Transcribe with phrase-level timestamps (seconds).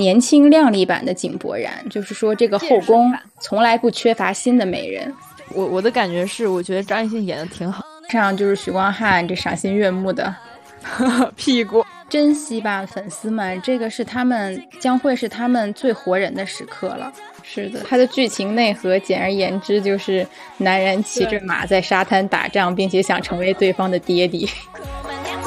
[0.00, 5.14] 年轻靓丽版的井柏然，就是说这个后宫从来不缺乏新的美人。
[5.54, 10.34] 我我的感觉是，我觉得张艺兴演的挺好，上就是许光汉这赏心悦目的
[11.36, 11.84] 屁股。
[12.08, 17.12] 珍惜吧，粉丝们，这个是他们将会是他们最活人的时刻了。
[17.44, 20.26] 是的，它的剧情内核，简而言之就是
[20.56, 24.48] 男人骑着马在沙滩打仗，并且想成为对方的爹地。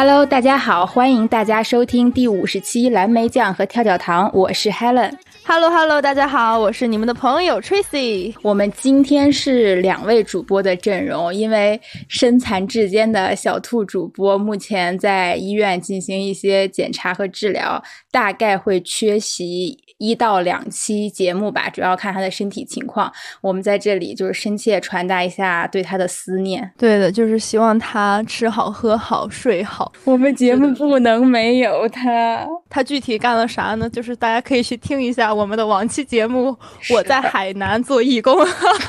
[0.00, 5.12] Hello，大家好，欢迎大家收听第五十期蓝莓酱和跳跳糖，我是 Helen。
[5.44, 8.32] Hello，Hello，大家好，我是你们的朋友 Tracy。
[8.42, 19.87] 我们今天是两位主播的阵容，因为身残志坚的小兔主播目前在医院进行一些检查和治疗，大概会缺席。
[19.98, 23.12] 一到两期节目吧，主要看他的身体情况。
[23.40, 26.72] 我们在这里就是深切传达一下对他的思念。
[26.78, 29.92] 对的，就是希望他吃好、喝好、睡好。
[30.04, 32.46] 我们节目不能没有他。
[32.70, 33.88] 他具体干了啥呢？
[33.90, 36.56] 就是大家可以去听一下我们的往期节目。
[36.90, 38.36] 我在海南做义工，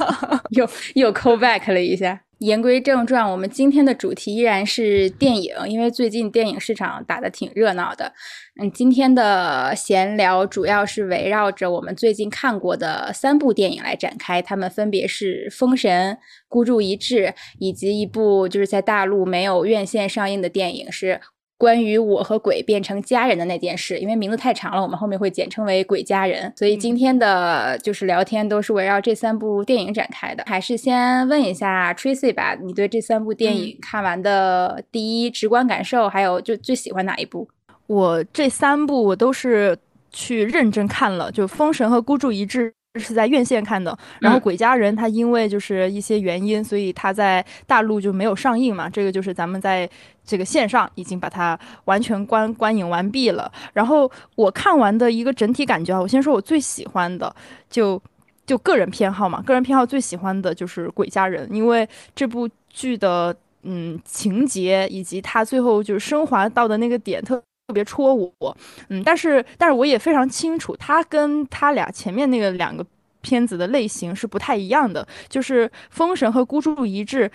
[0.51, 2.21] 又又 call back 了一下。
[2.39, 8.13] 言归正传，我们今天的主题依然是电影，因为最近电影市场打得挺热闹的。
[8.61, 16.13] 嗯，今天的闲聊主要是围绕着我们最近看过的三部电影来展开，他们分别是《封神》
[16.47, 17.27] 《孤注一掷》，
[17.59, 21.19] 以及一部就是在大陆没有院线上映的电影是。
[21.59, 26.51] 关于我和鬼变成家人的那件事，因为名字太长了，我们后面会简称为“鬼家人”。
[26.55, 30.41] 所以今天的就是聊天都是围绕这三部电影展开的。
[30.47, 37.45] 还是先问一下 Tracy 吧，你对这三部电影看完的第一直观感受，还有就最喜欢哪一部？
[37.87, 39.77] 我这三部我都是
[40.11, 42.71] 去认真看了，就《封神》和《孤注一掷》。
[42.95, 48.89] 是在院线看的，然后《鬼家人》他因为就是一些原因，所以他在大陆就没有上映嘛。
[48.89, 49.87] 这个就是咱们在
[50.29, 53.51] 这个线上已经把它完全观观影完毕了。
[53.73, 57.35] 然后我看完的一个整体感觉啊，我先说我最喜欢的，
[57.69, 57.99] 就
[58.45, 67.41] 就个人偏好嘛，个人偏好最喜欢的就是《鬼家人》，因为这部剧的嗯情节以及他最后就是升华到的那个点特。
[67.69, 68.57] 特别戳我，
[68.87, 72.83] 嗯，但是但是我也非常清楚，他跟他俩前面那个两个
[73.21, 77.29] 片子的类型是不太一样的，就是《封神》和《孤注一掷》，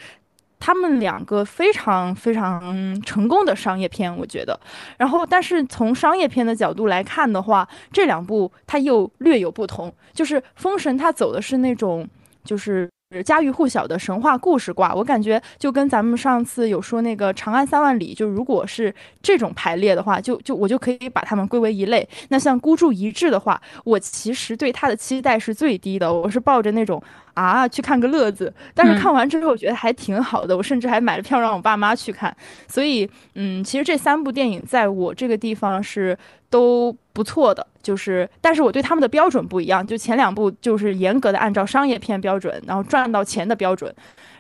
[0.59, 4.59] 他们两个非常非常成功的商业片，我觉得。
[4.97, 12.09] 然后，但是从商业片的角度来看的话，这两部它又略有不同，就是《封神》它走的是那种
[12.45, 12.89] 就是。
[13.23, 22.09] 家喻户晓的神话故事挂，我感觉就跟咱们上次有说那个《长安三万里》，就如果是这种排列的话，就就我就可以把它们归为一类。
[22.29, 27.03] 那像孤注一掷的话，我其实对它的期待是最低的，我是抱着那种。
[27.35, 32.33] 啊，去看个乐子，但是看完之后我觉得还挺好的，我甚至还买了票让我爸妈去看。
[32.69, 36.17] 所以，嗯，其实这三部电影在我这个地方是
[36.49, 39.87] 都不错的，就是，但是我对他们的标准不一样。
[39.87, 43.95] 就前两部就是严格的按照商业片标准，然后赚到钱的标准，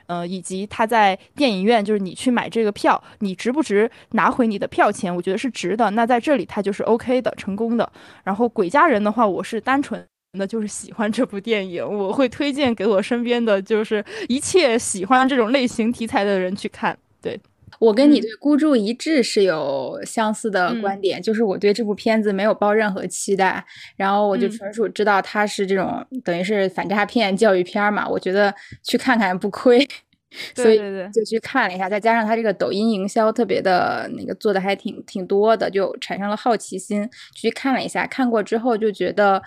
[0.06, 5.14] 呃，以及他在电影院就是你去买这个票，你值不值拿回你的票钱？
[5.14, 5.90] 我觉得是值的。
[5.90, 7.88] 那在这里它就是 OK 的，成功的。
[8.24, 10.02] 然后《鬼家人》的话，我是单纯。
[10.36, 16.98] 那就是喜欢这部电影，我会推荐给我身边的就是一切喜欢这种类型题材的人去看。
[17.22, 17.38] 对
[17.84, 23.64] 我跟你对《孤注一掷》是有相似的观点，就是我对这部片子没有抱任何期待，
[23.96, 29.86] 然后我就纯属知道它是这种等于是反诈骗教育片嘛，我觉得去看看不亏，
[30.56, 30.78] 所以
[31.12, 31.88] 就去看了一下。
[31.88, 38.06] 再加上它这个抖音营销特别的那个做的还挺挺多的，就产生了好奇心去看了一下。
[38.06, 39.42] 看过之后就觉得。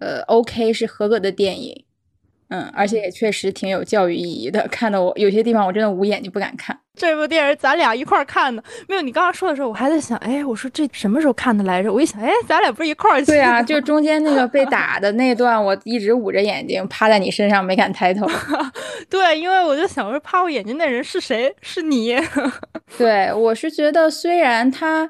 [0.00, 1.84] 呃，OK 是合格的电影，
[2.50, 4.68] 嗯，而且也确实挺有教育意义的。
[4.68, 6.78] 看的我有些地方我真的捂眼睛不敢看。
[6.98, 11.92] 这部电影咱俩一块儿看的，没有你刚刚说的时候，我还在想，哎，我说这什么时候看的来着？
[11.92, 13.26] 我一想，哎，咱俩不是一块儿去？
[13.26, 18.26] 对啊，就中间那个被打的那段，我一直捂着眼睛趴在你身上没敢抬头。
[19.08, 21.54] 对，因为我就想，我说趴我眼睛那人是谁？
[21.62, 22.18] 是你？
[22.98, 25.08] 对，我是觉得虽然他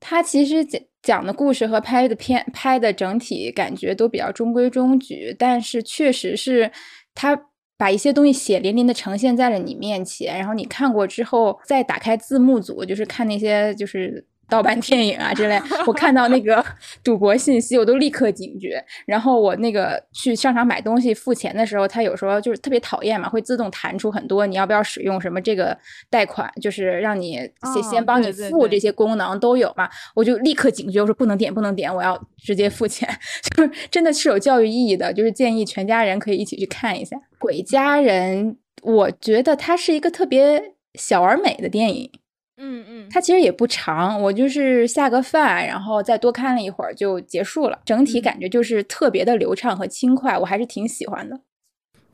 [0.00, 0.80] 他其实讲。
[1.02, 6.68] 讲的故事和拍的片拍的整体感觉都比较中规中矩，但是确实是
[7.14, 7.40] 他
[7.76, 14.26] 把一些东西血淋淋的呈现在了你面前，然后你看过之后再打开字幕组，就是看那些就是。
[14.48, 16.64] 盗版电影啊之类， 我看到那个
[17.02, 18.82] 赌博信息，我都立刻警觉。
[19.06, 25.76] 然后我那个去商场买东西付钱的时候，他有时候就是特别讨厌嘛，会自动弹出很多你要不要使用什么这个
[26.08, 27.34] 贷款，就是让你
[27.74, 29.88] 先先帮你付这些功能都有嘛。
[30.14, 33.08] 我就立刻警觉，我说不能点，不能点，我要直接付钱。
[33.56, 38.52] 就是真的是有教育意义的，就是建议全家人可以一起去看一下《鬼家人》。
[38.82, 40.62] 我觉得它是一个特别
[40.94, 42.10] 小而美的电影。
[42.58, 47.78] 嗯嗯，它其实也不长，我就是下个饭，然后再多看了一会儿就结束了。
[47.84, 51.38] 整体感觉就是特别的流畅和轻快，我还是挺喜欢的。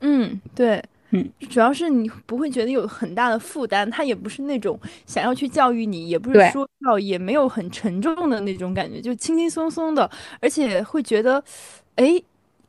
[0.01, 10.09] 嗯，对，嗯，主要是你不会觉得有很大的负担，它也不是那种想要去教育你，也不是说教，也没有很沉重的那种感觉，就轻轻松松的，
[10.41, 11.43] 而且会觉得，
[11.95, 12.21] 哎。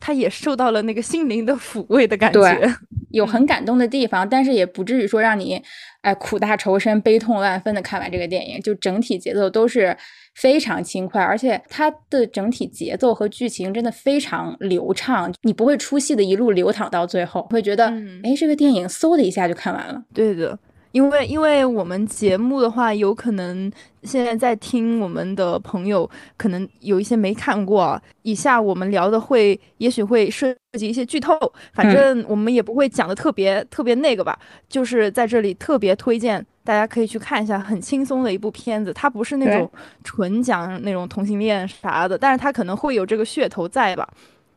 [0.06, 2.76] 他也受到了那个心灵的抚慰的感觉，
[3.12, 5.62] 有很感动的地方，但是也不至于说让你
[6.04, 8.60] 哎苦大仇深、悲痛万分的看完这个电影。
[8.60, 9.96] 就整体节奏都是
[10.34, 17.86] 非常轻快，而且它的整体节奏和剧情真的非常流畅，你不会出戏的，一路流淌到最后，会觉得
[18.22, 20.02] 哎，这个电影嗖的一下就看完了。
[20.14, 20.58] 对的。
[20.94, 23.68] 因为，因为我们节目的话，有可能
[24.04, 28.00] 现在在听我们的朋友，可能有一些没看过。
[28.22, 31.36] 以下我们聊的会，也许会涉及一些剧透，
[31.72, 34.38] 反正我们也不会讲的特别特别那个吧。
[34.68, 38.92] 就是在这里特别推荐，大家可以去看一下，很轻松的一部片子。
[38.92, 39.68] 它不是那种
[40.04, 44.08] 纯讲那种同性恋啥的，但是它可能会有这个噱头在吧？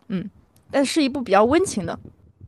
[0.09, 0.29] 嗯，
[0.69, 1.97] 但是一部比较温情的。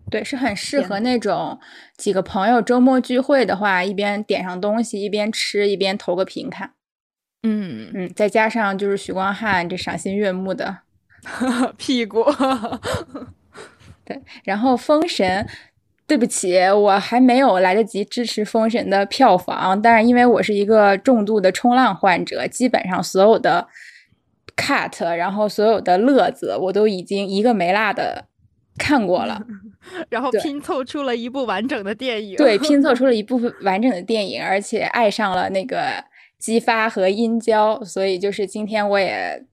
[0.09, 1.59] 对，是很适合那种
[1.97, 6.71] 几个朋友周末聚会的话，一边点上东西，一边吃，一边投个屏看。
[7.43, 10.79] 嗯嗯，再加上就是许光汉这赏心悦目的
[11.77, 12.25] 屁股。
[14.03, 15.45] 对，然后《封神》，
[16.07, 23.67] 对不起，我还没有来得及支持《封神》的票房，但是因为我是一个重度的冲浪患者，基本上所有的
[24.57, 28.25] cut，然后所有的乐子，我都已经一个没落的。
[28.79, 29.39] 看过了，
[30.09, 32.35] 然后拼凑出了一部完整的电影。
[32.37, 36.03] 对， 拼凑出了一部完整的电影，而且爱上了那个
[36.39, 39.45] 姬发和殷郊，所以就是今天我也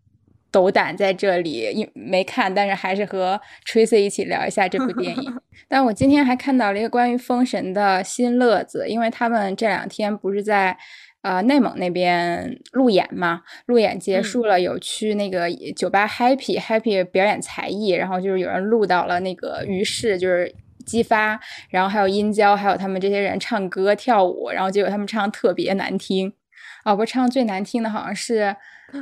[0.51, 5.41] 斗胆在这里，没看，但是还是和 Tracy 一起聊一下这部电影。
[5.69, 10.79] 但我今天还看到了一个关于《封神》的新乐子，因为他们这两天不是在。
[11.27, 26.33] 呃，内蒙那边路演嘛，路演结束了，有去那个酒吧 Happy Happy 表演才艺，然后就是有人录到了那个于是就是激发，然后还有殷郊，还有他们这些人唱歌跳舞，然后结果他们唱特别难听，
[26.85, 28.55] 哦，不唱最难听的好像是，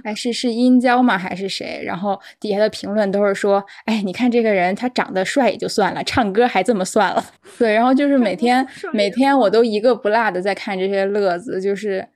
[0.03, 1.19] 哎，是是殷郊吗？
[1.19, 1.83] 还是谁？
[1.85, 7.23] 然后底下的评论都是说，哎，你看这个人他长得帅也就算了，唱歌还这么算了，
[7.59, 12.09] 对，然后就是每天每天我都一个不落的在看这些乐子，就是。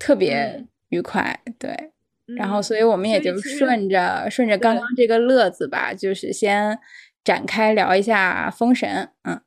[0.00, 1.92] 特别愉快，对，
[2.36, 6.76] 然后所以我们也就顺着顺着刚刚这个乐子吧，就是先
[7.22, 9.08] 展开聊一下《封神》。
[9.30, 9.38] 嗯，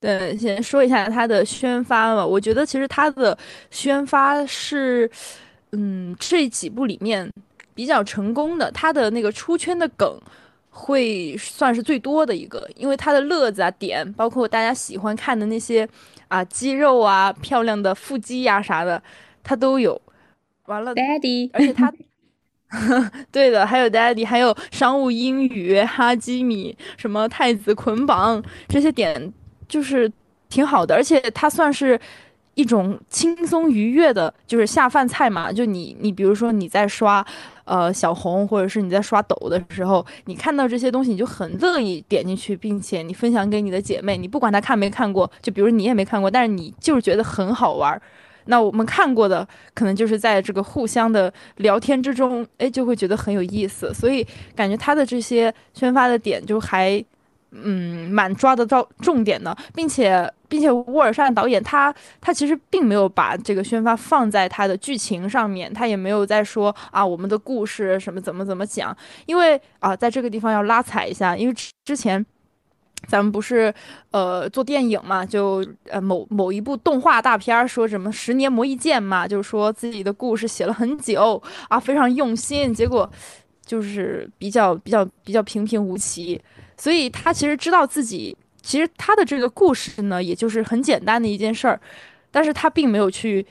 [0.00, 2.24] 对，先说一下它的宣发吧。
[2.24, 3.36] 我觉得其实它的
[3.70, 5.10] 宣发是，
[5.72, 7.28] 嗯，这几部里面
[7.74, 8.70] 比较成功的。
[8.70, 10.18] 它的那个出圈的梗
[10.70, 15.86] 会算是最多的一个，因为它的乐子啊点，包括大家喜欢看的那些
[16.28, 19.02] 啊肌肉啊、漂亮的腹肌呀啥的。
[19.48, 19.98] 他都有，
[20.66, 21.90] 完了，Daddy，而且他，
[23.32, 29.32] 对的，还有 Daddy，还有商务英语、哈基米，什么太子捆绑这些点，
[29.66, 30.12] 就是
[30.50, 31.98] 挺好的，而且它算是
[32.56, 35.50] 一种轻松愉悦的，就是下饭菜嘛。
[35.50, 37.26] 就你，你比如说你在刷
[37.64, 47.98] 呃小红，或者是你在刷抖的时候，你看到这些东西，你就很乐意点进去，并且你分享给你的姐妹，你不管她看没看过，就比如你也没看过，但是你就是觉得很好玩。
[48.50, 54.26] 那我们看过的，可能就是在这个互相的聊天之中，哎，就会觉得很有意思，所以
[54.56, 57.04] 感觉他的这些宣发的点就还，
[57.50, 72.24] 嗯，蛮抓得到重点的，并且，并且沃尔善导演他他其实并没有把这个宣发放在他的剧情上面，他也没有在说啊我们的故事什么怎么怎么讲，因为啊在这个地方要拉踩一下，因为之前。
[73.06, 73.72] 咱们不是，
[74.10, 83.10] 呃，做电影嘛，就呃某某一部动画大片儿说什么十年磨一剑嘛，就是说自己的故事写了很久啊，非常用心，结果
[83.64, 86.40] 就是比较比较比较平平无奇，
[86.76, 91.80] 所以他其实知道自己，其实他的这个故事呢，也就是很简单的一件事儿，
[92.30, 93.46] 但是他并没有去。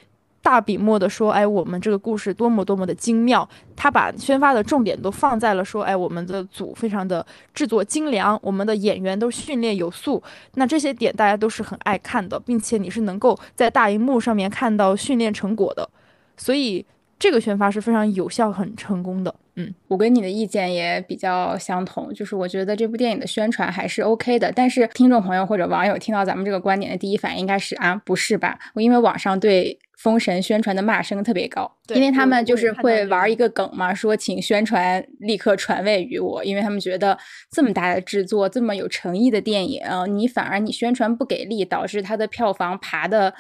[0.48, 3.48] 大笔墨的说，哎，我们这个故事多么多么的精妙。
[3.76, 10.24] 他把宣发的重点都放在了说，哎，我们的组非常的制作精良，我们的演员都训练有素。
[10.54, 15.90] 那这些点大家都是很爱看的，并且你是能够在大荧幕上面看到训练成果的。
[16.38, 16.86] 所以
[17.20, 19.36] 这个宣发是非常有效、很成功的。
[19.56, 24.50] 嗯，我跟你的意见也比较相同，就是我觉得这部电影的宣传还是 OK 的。
[24.56, 28.58] 但是听众朋友或者网友听到咱们这个观点的第一反应应该是啊，不是吧？
[28.76, 29.78] 我因为网上对。
[29.98, 37.18] 封神宣传的骂声特别高，因为他们就是会玩一个梗嘛，说请宣传立刻传位于我，因为他们觉得
[37.52, 39.82] 这么大的制作，这么有诚意的电影，
[40.16, 43.34] 你反而你宣传不给力，导致它的票房爬的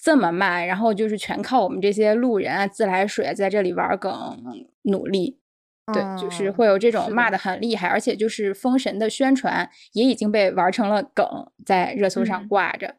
[0.00, 4.12] 这么慢，然后就是全靠我们这些路人啊自来水在这里玩梗
[4.82, 5.40] 努力，
[5.92, 11.26] 对，就是会有这种骂的很厉害，而且就是封神的宣传也已经被玩成了梗，
[11.66, 12.46] 在热搜上。
[12.46, 12.94] 挂着。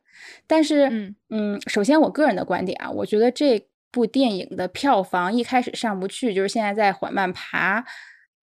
[0.47, 7.85] 但是，嗯嗯，首先我个人的观点啊，我觉得这部电影的票房一开始上不去，就是现在在缓慢爬。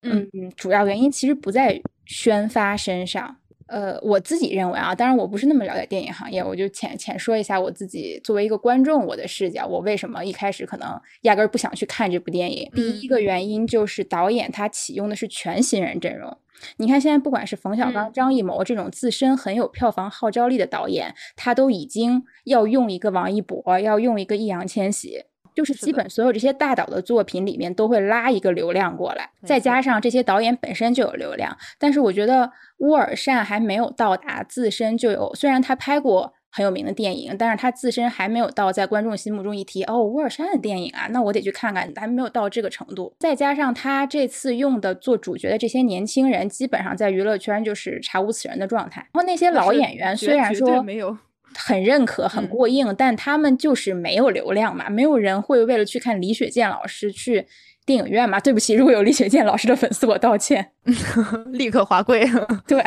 [0.02, 3.38] 嗯，主要原因其实不在宣发身上。
[3.70, 12.70] 呃，我自己认为啊，当然我不是那么了解电影行业，我就浅浅说一下我自己作为一个观众我的视角，我为什么一开始可能压根儿不想去看这部电影。
[12.74, 16.36] 第一个原因就是导演他启用的是全新人阵容。
[16.78, 25.24] 你看，现在不管是冯小刚、张艺谋这种自身很有票房号召力的导演，他都已经要用一个王一博，要用一个易烊千玺，
[25.56, 29.30] 就是基本所有这些大导的作品里面都会拉一个流量过来。
[29.44, 36.34] 再加上这些导演本身就有流量，但是我觉得乌尔善还没有到达自身就有，虽然他拍过。
[36.52, 43.14] 很有名的电影，但是他自身还没有到在观众心目中一提哦，乌尔善的电影啊，那我得去看看，还没有到这个程度。
[43.20, 49.02] 再加上他这次用的做主角的这些年轻人，基本上在娱乐圈就是查无此人的状态。
[49.14, 51.16] 然后那些老演员虽然说没有
[51.56, 57.48] 很认可、很过硬，但他们就是没有流量嘛，没有人会为了去看李雪健老师去
[57.86, 58.40] 电影院嘛。
[58.40, 60.72] 对不起，如果有李雪健老师的粉丝，我道歉，
[61.54, 62.26] 立刻滑跪。
[62.68, 62.84] 对，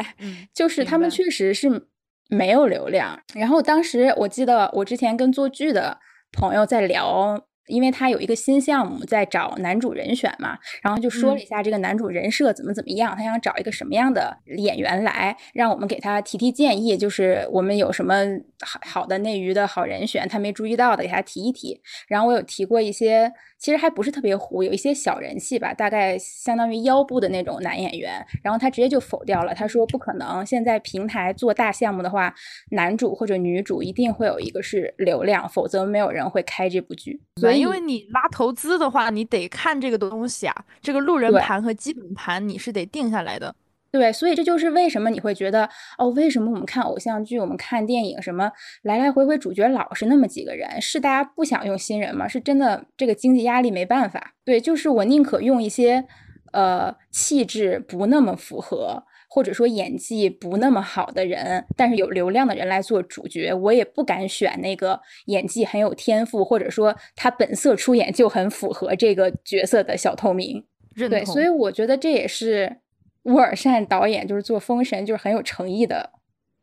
[0.54, 1.88] 就是他们确实是。
[2.28, 5.98] 没有流量，然后当时我记得我之前跟做剧的
[6.32, 7.38] 朋友在聊。
[7.66, 18.16] 因为他有一个新项目在找男主人选嘛，然后就说了一下这个男主人设怎么怎么样，他想找一个什么样的演员来，让我们给他提提建议，就是我们有什么
[18.60, 21.80] 好好的内娱的好人选，他没注意到的给他提一提。
[22.08, 32.34] 然后我有提过一些，其实还不是特别糊，有一些小人气吧，大概相当于腰部的那种男演员，然后他直接就否掉了，他说不可能，现在平台做大项目的话，
[32.72, 37.20] 男主或者女主一定会有一个是流量，否则没有人会开这部剧。
[37.40, 37.60] 所以。
[37.60, 43.54] 因为你拉投资的话，你得看这个东西啊，这个路人盘和基本盘你是得定下来的。
[43.92, 45.68] 对，所以这就是为什么你会觉得
[45.98, 48.50] 哦，为什么我们看偶像剧，我们看电影，什么
[48.82, 52.26] 来来回回主角老是那么几个人，是大家不想用新人吗？
[52.26, 54.34] 是真的这个经济压力没办法。
[54.44, 56.04] 对，就是我宁可用一些
[56.52, 59.04] 呃气质不那么符合。
[59.34, 70.62] 或者说演技不那么好的人，但是有流量的人来做主角，我也不敢选那个演技很有天赋，或者说他本色出演就很符合这个角色的小透明。
[71.08, 72.76] 对，所以我觉得这也是
[73.24, 76.10] 乌尔善导演就是做《封神》就是很有诚意的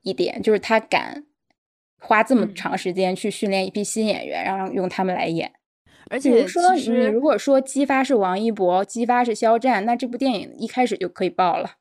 [0.02, 1.26] 一点，就是他敢
[2.00, 5.52] 花这么长时间去训练一批新演员，然后用他们来演。
[6.10, 11.74] 而且，说你如果说姬发是王一博，姬发是肖战，那这部电影一开始就可以爆了。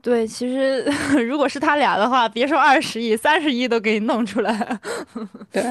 [0.00, 0.82] 对，其实
[1.22, 4.80] 如果是他俩的话，别说二十亿，三十亿都给你弄出来。
[5.52, 5.62] 对，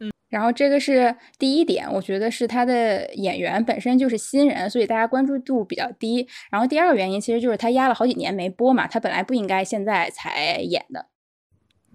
[0.00, 6.26] 嗯，然后这个是第一点，我觉得是他的演员本身就是新人，所以大家关注度比较低。
[6.50, 11.06] 然后第二个原因其实就是他压了好几年没播嘛，他本来不应该现在才演的。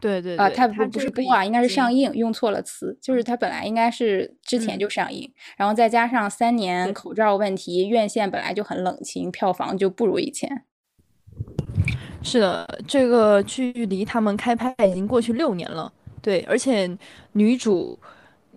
[0.01, 10.63] 对对啊，他不不是播啊，应该是上映，用错了词，就是他本来应该是之前就上映，然后再加上三年口罩问题，院线本来就很冷清，票房就不如以前。
[12.21, 15.91] 是的，这个距离他们开拍已经过去六年了。
[16.25, 16.89] 对，而且
[17.33, 17.99] 女主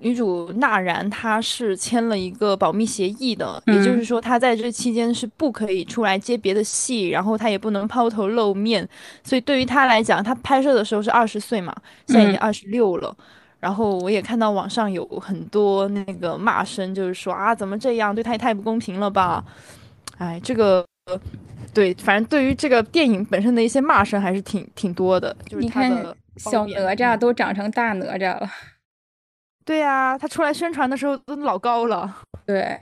[0.00, 8.88] 女主娜然她是签了一个保密协议的，也就是说她在这期间是不可以出来接别的戏，然后她也不能抛头露面。
[9.22, 13.14] 所以对于她来讲，她拍摄的时候是二十岁嘛，现在已经二十六了。
[13.60, 19.44] 然后我也看到网上有很多那个骂声，就是说啊，怎么这样，对她也太不公平了吧？
[20.16, 20.82] 哎，这个。
[21.74, 25.36] 对，反正对于这个电影本身的一些骂声还是挺挺多的。
[25.46, 25.90] 就是你看，
[26.38, 28.48] 小哪吒都长成大哪吒了。
[29.64, 32.22] 对呀，他出来宣传的时候都老高了。
[32.46, 32.80] 对，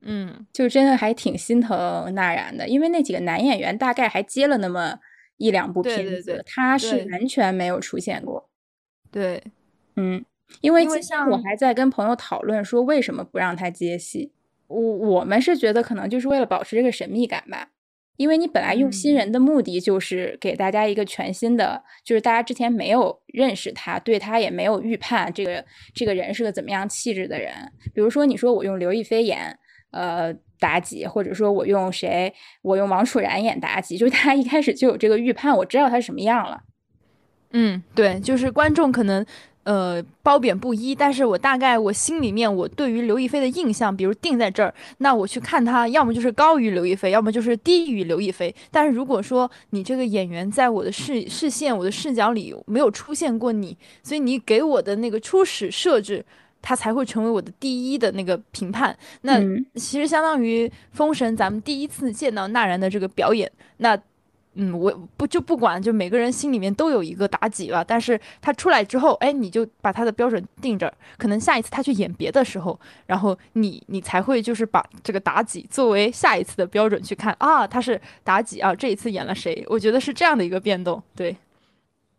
[0.00, 4.98] 嗯，就真的还挺心疼娜然的，因为那几个男演员大概还接了那么
[5.36, 8.48] 一两部片子，他是完全没有出现过。
[9.12, 9.42] 对，
[9.94, 10.24] 嗯，
[10.60, 14.32] 因为像我还在跟朋友讨论说为什么不让他接戏，
[14.66, 17.70] 我我们是觉得可能就是为了保持这个神秘感吧。
[18.18, 27.52] 因为你本来用新人的目的就是给大家一个全新的，就是大家之前没有认识他，对他也没有预判，这个这个人是个怎么样气质的人。
[27.94, 29.58] 比如说，你说我用刘亦菲演
[29.92, 36.60] 呃妲己，或者说我用谁，我用王楚然演妲己， 就是大家一开始就有这个预判，我知道他什么样了。
[37.52, 39.24] 嗯，对，就是观众可能。
[39.68, 48.54] 呃，褒贬不一，但是我大概我心里面我对于刘亦菲的印象，比如定在这儿，那我去看她，要么就是高于刘亦菲，要么就是低于刘亦菲。
[48.70, 56.24] 但是如果说你这个演员在我的视视线、我的视角里没有出现过你，所以你给我的那个初始设置，
[56.62, 58.96] 他才会成为我的第一的那个评判。
[59.20, 59.38] 那
[59.74, 64.00] 其实相当于《封神》，咱们第一次见到纳然的这个表演，那。
[64.54, 67.84] 嗯，我不就不管，就每个人心里面都有一个妲己了。
[67.84, 79.64] 但是他出来之后，哎，你就把他的标准定着，可能下一次他去演别的时候，然后你你才会就是把这个妲己作为下一次的标准去看啊，他是妲己啊，这一次演了谁？
[79.68, 81.36] 我觉得是这样的一个变动，对。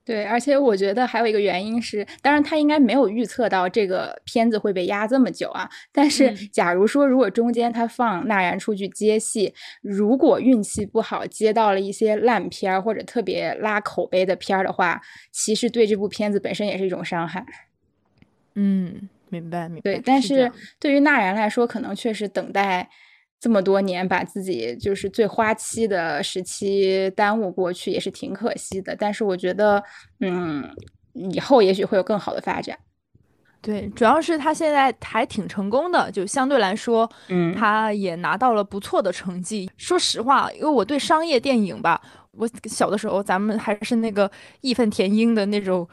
[0.10, 5.70] 对，而且我觉得还有一个原因是，当然他应该没有预测到这个片子会被压这么久啊。
[5.92, 15.00] 但是，假如说如果中间他放纳然出去接戏，如果运气不好接到了一些烂片儿或者特别拉口碑的片儿的话，
[15.32, 17.46] 其实对这部片子本身也是一种伤害。
[18.56, 19.82] 嗯，明白，明白。
[19.84, 22.90] 对，但是对于纳然来说，可能确实等待。
[23.40, 28.96] 这么多年把自己就是最花期的时期耽误过去，也是挺可惜的。
[28.96, 29.82] 但是我觉得，
[30.20, 30.70] 嗯，
[31.14, 32.78] 以后也许会有更好的发展。
[33.62, 39.70] 对，主要是他现在还挺成功的，就相对来说，嗯，他也拿到了不错的成绩。
[39.78, 44.30] 说实话，因为我对商业电影吧，我小的时候咱们还是那个
[44.62, 45.88] 义愤填膺的那种。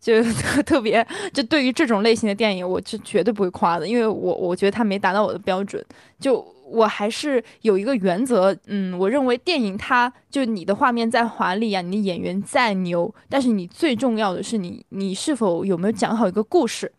[0.00, 0.22] 就
[0.64, 5.84] 特别，就对于这种类型的电影，我是绝对不会夸的，因为我我觉得他没达到我的标准。
[6.18, 6.40] 就
[6.70, 16.92] 我还是有一个原则，嗯，我认为电影它就你的画面再华丽啊，你的演员再牛，但是你最重要的是你你是否有没有讲好一个故事，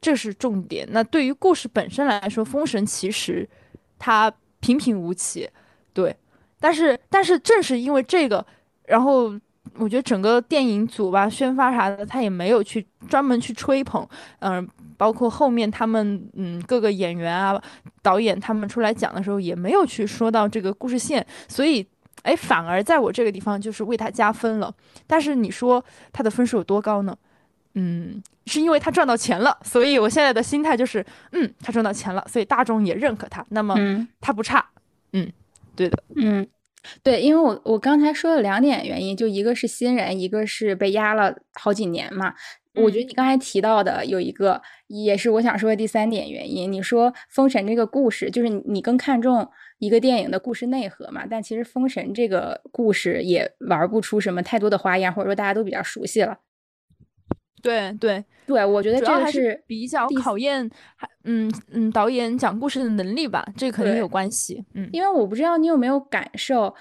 [0.00, 0.88] 这是重点。
[0.90, 3.48] 那对于故事本身来说，《封神》其实
[3.98, 5.48] 它平平无奇，
[5.92, 6.16] 对，
[6.58, 8.44] 但是但是正是因为这个，
[8.86, 9.38] 然后。
[9.74, 14.04] 我觉得整个电影组吧，宣发啥的，他也没有去专门去吹捧，
[14.40, 14.66] 嗯，
[14.98, 17.58] 包括后面他们，嗯，各个演员啊、
[18.02, 21.86] 导演他们出来讲的时候，也没有去说到这个故事线，所以，
[22.22, 24.74] 哎，反而在我这个地方就是为他加分了。
[25.06, 27.16] 但是你说他的分数有多高呢？
[27.74, 33.74] 嗯，是因为他赚到钱了，所以我现在的心态就是，嗯，他赚到钱了，所以大众也认可他，那么
[34.20, 34.66] 他不差，
[35.12, 35.30] 嗯，
[35.74, 36.46] 对的，嗯。
[37.02, 42.32] 对，因为我我刚才说了两点原因，就一个是新人，一个是被压了好几年嘛。
[42.82, 46.70] 我觉得你刚才提到的有一个，也是我想说的第三点原因。
[46.70, 51.26] 你说《封神》这个故事，就是你更看重一个电影的故事内核嘛？
[51.28, 56.38] 但其实《封神》这个故事也玩不出什么太多的花样，或者说大家都比较熟悉了。
[57.60, 60.70] 对对对，我觉得这个是比较考验，
[61.24, 64.64] 嗯嗯导演讲故事的能力吧，这肯定有关系。
[64.74, 66.72] 嗯，因为我不知道你有没有感受，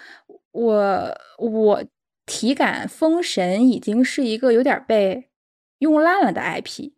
[0.52, 1.84] 我我
[2.28, 5.27] 体感《封神》已经是一个有点被
[5.80, 6.92] 用烂了的 IP。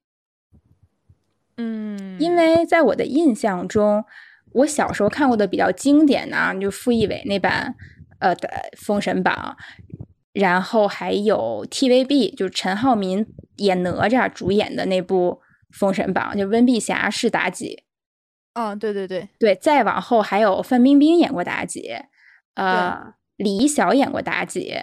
[1.58, 4.06] 嗯，因为在我的印象中，
[4.54, 7.76] 我小时候看过的比较经典呢，就傅艺伟那版
[8.20, 9.58] 呃的《封神榜》。
[10.32, 13.26] 然后还有 TVB，就是陈浩民
[13.58, 15.42] 演哪吒主演的那部
[15.78, 17.84] 《封神榜》，就温碧霞是妲己。
[18.54, 19.56] 嗯，对对对对。
[19.56, 21.94] 再往后还有范冰冰演过妲己，
[22.54, 24.76] 呃，李一晓演过妲己，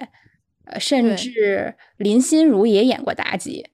[0.64, 3.70] 呃，甚至林心如也演过妲己。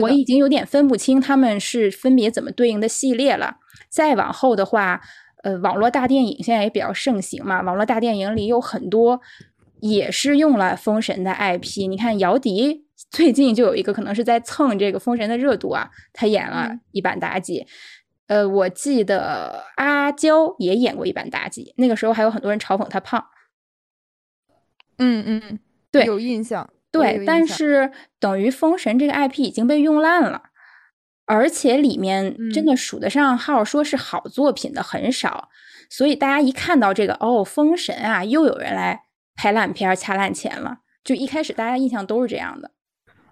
[0.00, 3.56] 我已经有点分不清他们是分别怎么对应的系列了。
[3.88, 5.00] 再往后的话，
[5.42, 9.20] 呃，网络大电影现在也比较盛行嘛，网络大电影里有很多。
[9.80, 17.64] 也是用了封神的 IP，你看姚笛最近就有一个可能是在蹭这个封神的热度啊，他演了一版妲己。
[18.26, 23.24] 呃，我记得阿娇也演过一版妲己，那个时候还有很多人嘲讽她胖。
[24.98, 25.60] 嗯嗯，
[25.92, 26.68] 对，有印象。
[26.98, 30.42] 对，但是等于封神这个 IP 已经被用烂了，
[31.26, 35.48] 而且里面真的数得上号说是好作品的很少，
[35.90, 39.04] 所以大家一看到这个哦，封神啊，又有人来。
[39.40, 42.72] 拍烂片儿掐烂钱了，就一开始大家印象都是这样的。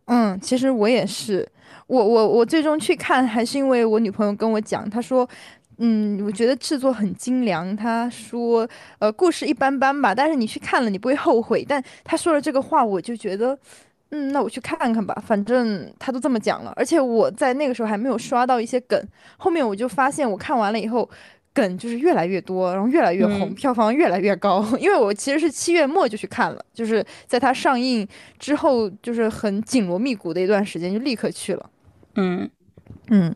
[0.04, 1.50] 嗯，其实我也是，
[1.88, 5.28] 我我我最终去看还是因为我女朋友跟我讲，她说，
[5.78, 7.74] 嗯，我觉得制作很精良。
[7.76, 11.64] 他说，呃，故事一般般吧，但是你去看了你不会后悔。
[11.68, 13.58] 但他说了这个话，我就觉得，
[14.10, 16.72] 嗯，那我去看看吧，反正他都这么讲了。
[16.76, 19.00] 而且我在那个时候还没有刷到一些梗，
[19.36, 21.08] 后面我就发现我看完了以后。
[21.56, 24.62] 梗就是越来越多，然后越来越红，票房越来越高。
[24.78, 28.06] 因为我其实是七月末就去看了，就是在它上映
[28.38, 31.70] 之后，就是很紧锣密鼓的一段时间，就立刻去了。
[32.16, 32.46] 嗯
[33.08, 33.34] 嗯，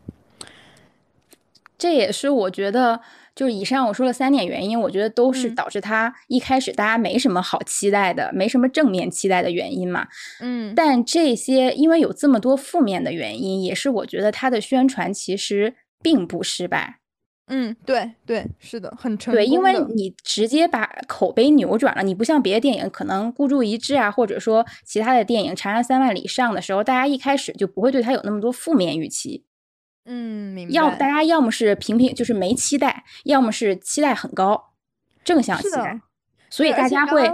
[1.81, 3.01] 这也是我觉得
[3.33, 10.07] 就是以上我说了三点原因，我觉得都是嗯导致它一开始大家没什么好期待的，没什么正面期待的原因嘛。
[10.41, 16.99] 嗯但这些因为有这么多负面的原因，也是我觉得它的宣传其实并不失败。
[17.47, 29.43] 嗯，对对，是的，很成对，因为你直接把口碑扭转了，你不像别的电影可能孤注一掷啊，或者说其他的电影《长安三万里》上的时候，大家一开始就不会对它有那么多负面预期。
[30.05, 30.73] 嗯，明白。
[30.73, 34.71] 要大家要么是平平就是没期待，要么是期待很高，
[35.23, 36.01] 正向期待，
[36.49, 37.29] 所以大家会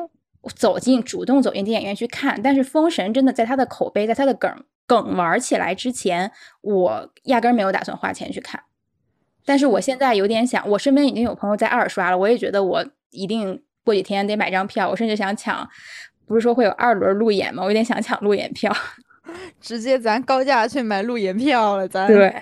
[0.55, 2.41] 走进主动走进电影院去看。
[2.41, 4.51] 但是《封神》真的在它的口碑，在它的梗
[4.85, 8.63] 梗玩起来之前，我压根儿没有打算花钱去看。
[9.45, 15.67] 但是我现在有点想，我身边已经有朋友在二刷了，我也觉得我一定过几天得买张票，我甚至想抢，
[16.25, 17.63] 不是说会有二轮路演吗？
[17.63, 18.75] 我有点想抢路演票。
[19.59, 22.33] 直接咱高价去买路演票了，咱对，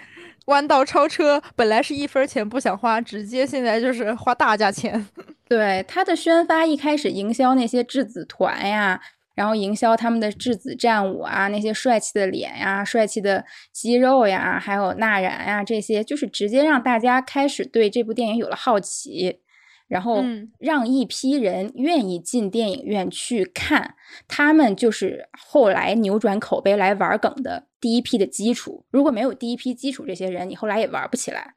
[0.46, 5.08] 弯道超车，本来是一分钱不想花，直接现在就是花大价钱。
[5.48, 9.00] 对他的宣发一开始营销那些质子团呀，
[9.36, 19.40] 然后营销他们的质子战舞啊，那些帅气的脸呀、帅气的肌肉呀，还有纳然呀，这些就是直接让大家开始对这部电影有了好奇，
[19.88, 20.52] 然后嗯。
[20.60, 23.94] 让一批人愿意进电影院去看，
[24.28, 28.84] 他们就是后来扭转口碑来玩梗的第一批的基础。
[28.90, 31.54] 如果没有第一批基础，这些人你后来也玩不起来。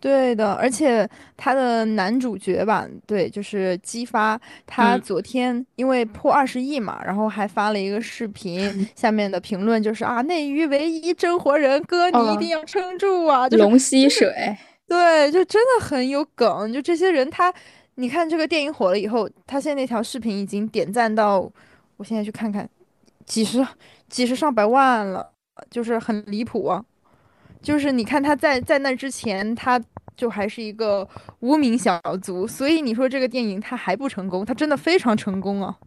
[0.00, 14.56] 对的，而且他的男主角吧，对，就是姬发，他嗯昨天因为破二十亿嘛，然后还发了一个视频， 下面的评论就是啊，内娱唯一真活人，哥你一哦定要撑住啊， 就是龙吸水，
[14.88, 16.72] 对，就真的很有梗。
[16.72, 17.52] 就这些人他，
[17.96, 21.50] 你看这个电影火了以后，他现在那条视频已经点赞到，
[21.98, 22.66] 我现在去看看，
[23.26, 23.66] 几十
[24.10, 25.32] 几十上百万了，
[25.70, 26.84] 就是很离谱啊。
[27.62, 29.80] 就是你看他在在那之前，他
[30.16, 31.08] 就还是一个
[31.40, 35.78] 无名小卒，所以你说这个电影他还不成功，他真的非常成功啊。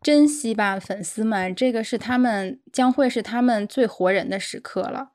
[0.00, 5.10] 珍惜吧，粉丝们，这个是他们将会是他们最活人的时刻了。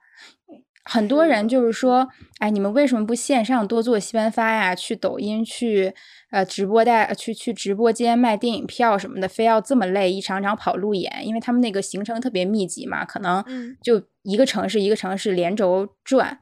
[0.85, 2.07] 很多人就是说，
[2.39, 4.73] 哎，你们为什么不线上多做西班发呀？
[4.73, 5.93] 去抖音，去
[6.31, 16.39] 呃直播带，去去直播间卖电影票什么的，非要这么累，一场场跑路演，因为他们那个行程特别密集嘛，可能嗯就一个城市一个城市连轴转。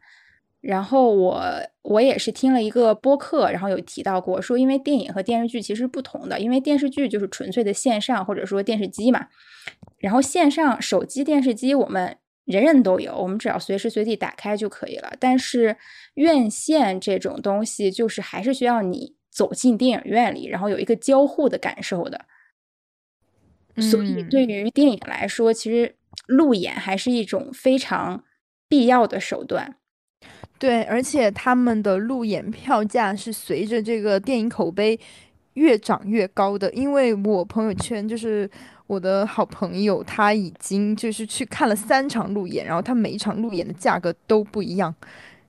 [0.61, 1.43] 然后我
[1.83, 9.27] 我也是听了一个播客，然后有提到过说，因为电影和电视剧其实不同的，因为电视剧就是纯粹的线上或者说电视机嘛，
[9.99, 15.13] 然后线上手机电视机我们人人都有，我们只要随时随地打开就可以了。
[15.19, 15.77] 但是
[16.15, 22.25] 院线这种东西，就是还是需要你走进电影院里，然后有一个交互的感受的。
[23.81, 25.93] 所以嗯对于电影来说，其实
[26.27, 28.23] 路演还是一种非常
[28.69, 29.75] 必要的手段。
[30.57, 34.97] 对，而且他们的路演票价是随着这个电影口碑
[35.55, 36.71] 越涨越高的。
[36.71, 38.49] 因为我朋友圈就是
[38.87, 44.95] 我的好朋友，他已经就是去看了三场路演，然后他每一场路演的价格都不一样，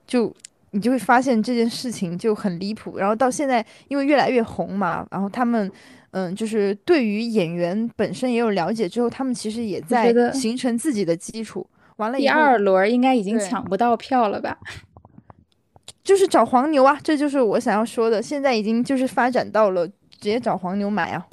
[0.05, 0.35] 就
[0.77, 2.99] 你就会发现这件事情就很离谱。
[2.99, 5.73] 然后到现在，因为越来越红嘛，然后他们。
[6.13, 11.69] 嗯，就是对于演员本身也有了解之后，他们其实也在形成自己的基础。
[11.97, 14.57] 完了以后，第二轮应该已经抢不到票了吧？
[16.03, 18.23] 就是找黄牛啊，这就是我想要说的。
[18.23, 21.27] 现在已经就是发展到了直接找黄牛买啊，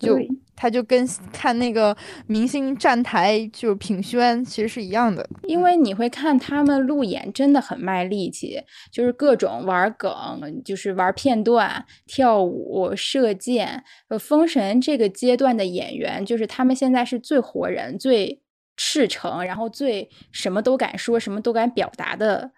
[0.00, 5.28] 就对他就跟看那个明星站台就是品宣其实是一样的。
[5.44, 13.84] 因为你会看他们路演真的很卖力气，就是各种玩梗，就是玩片段、跳舞、射箭。
[14.08, 18.40] 呃，封神这个阶段的演员，就是他们现在是最活人、最
[18.76, 22.52] 赤诚，然后最什么都敢说、什么都敢表达的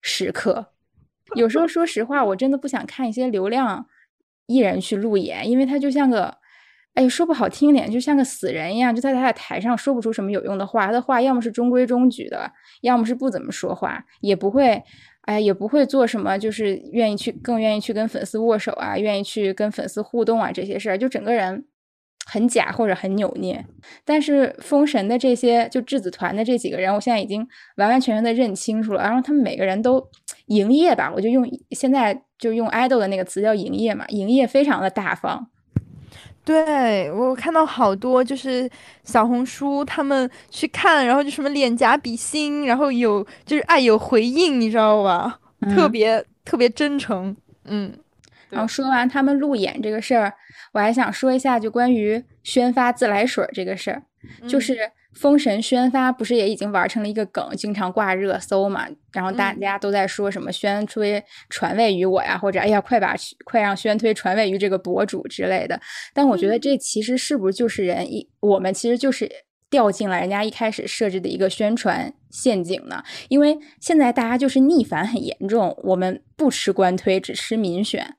[0.00, 0.72] 时刻。
[1.36, 3.86] 有时候说实话，我真的不想看一些流量
[4.46, 6.38] 艺人去路演，因为他就像个，
[6.94, 12.50] 哎，说不好听点，就像个死人一样，就在他的台上说不出什么有用的话，他的话要么是中规中矩的，
[12.82, 14.82] 要么是不怎么说话，也不会，
[15.22, 21.64] 哎，也不会做什么，就是愿意去更愿意去跟粉丝握手啊，愿意去跟粉丝互动啊这些事儿，就整个人
[22.26, 23.64] 很假或者很扭捏。
[24.04, 30.04] 但是封神的这些就质子团的这几个人，我现在已经完完全全的认清楚了，然后他们每个人都
[30.46, 35.50] 营业吧，我就用现在就用 idol 的那个词叫营业嘛，营业非常的大方。
[36.44, 38.68] 对我看到好多就是
[39.04, 45.38] 小红书他们去看，然后就什么脸颊比心，然后有就是爱有回应，你知道吧？
[45.74, 45.92] 特嗯。
[45.92, 47.92] 别特别真诚，嗯。
[48.48, 48.66] 然后。
[48.66, 50.32] 说完他们路演这个事儿，
[50.72, 54.02] 我还想说一下，就关于宣发自来水儿这个事儿，
[54.48, 54.60] 就嗯。
[54.60, 58.86] 是封神宣发不是也已经玩成了一个梗，经常挂热搜嘛？
[59.12, 65.80] 然后大家都在说什么宣推传位于我呀，或者哎呀，快把快让宣推传位于这个博主之类的。
[66.14, 69.28] 但我觉得这其实是不是就是人一我们其实就是
[69.68, 73.02] 掉进了人家一开始设置的一个宣传陷阱呢？
[73.28, 78.14] 因为现在大家就是逆反很严重，我们不吃官推，只吃民选。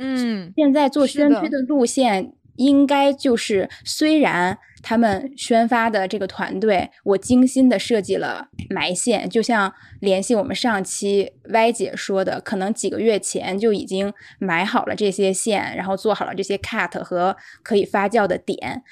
[0.00, 18.82] 嗯，现在做宣推的路线应该就是，虽然他们宣发的这个团队，我精心的设计了埋线，就像联系我们上期 Y 姐说的，可能几个月前就已经埋好了这些线，然后做好了这些 cut 和可以发酵的点，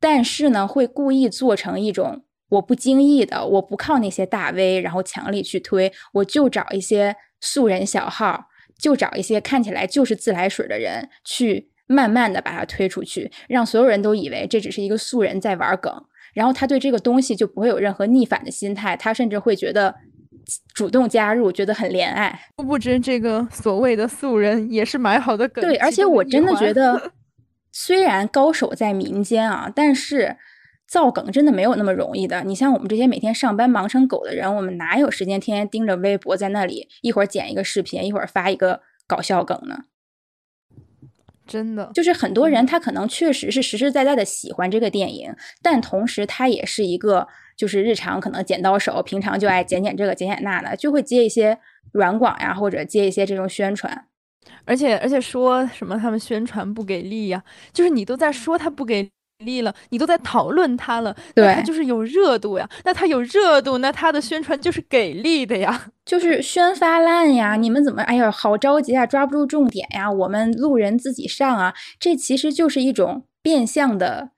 [0.00, 8.46] 但是呢，会故意做成一种我不经意的，我不靠那些大 V，然后强力去推，我就找一些素人小号。
[8.78, 15.92] 就找一些看起来就是自来水的人，去慢慢的把它推出去，让所有人都以为这只是一个素人在玩梗，
[16.32, 19.94] 然后他对这个东西就不会有任何逆反的心态，他甚至会觉得
[20.72, 22.40] 主动加入，觉得很怜爱。
[22.56, 25.62] 殊不知这个所谓的素人也是买好的梗。
[25.64, 27.12] 对，而且我真的觉 得，
[27.72, 30.36] 虽然高手在民间啊，但是。
[30.90, 32.42] 造梗真的没有那么容易的。
[32.42, 39.84] 你像我们这些每天上班忙成狗的人，我们哪有时间天天盯着微博在那里一会儿剪一个视频，一会儿发一个搞笑梗呢？
[41.50, 51.58] 真的，就是很多人他可能确实是实实在在的喜欢这个电影，但同时他也是一个就是日常可能剪刀手，平常就爱剪剪这个剪剪那的，就会接一些
[51.92, 54.06] 软广呀，或者接一些这种宣传。
[54.64, 57.42] 而且而且说什么他们宣传不给力呀？
[57.72, 59.10] 就是你都在说他不给。
[59.40, 62.68] 力了，你都在讨论他了，对，他就是有热度呀。
[62.84, 67.54] 那他有热度，那他的宣传就是给力的呀，就是宣发烂呀。
[67.54, 70.10] 你们怎么，哎呀，好着急啊，抓不住重点呀。
[70.10, 74.32] 我们路人自己上啊，这其实就是一种变相的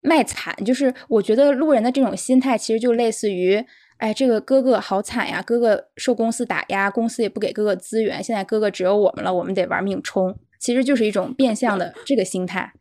[0.00, 0.56] 卖惨。
[0.64, 3.62] 就是我觉得路人的这种心态，其实就类似于，
[3.98, 10.34] 哎，这个哥哥好惨呀，哥哥受公司打压，公司也不给哥哥资源，现在哥哥只有我们了，我们得玩命冲。
[10.58, 12.72] 其实就是一种变相的这个心态。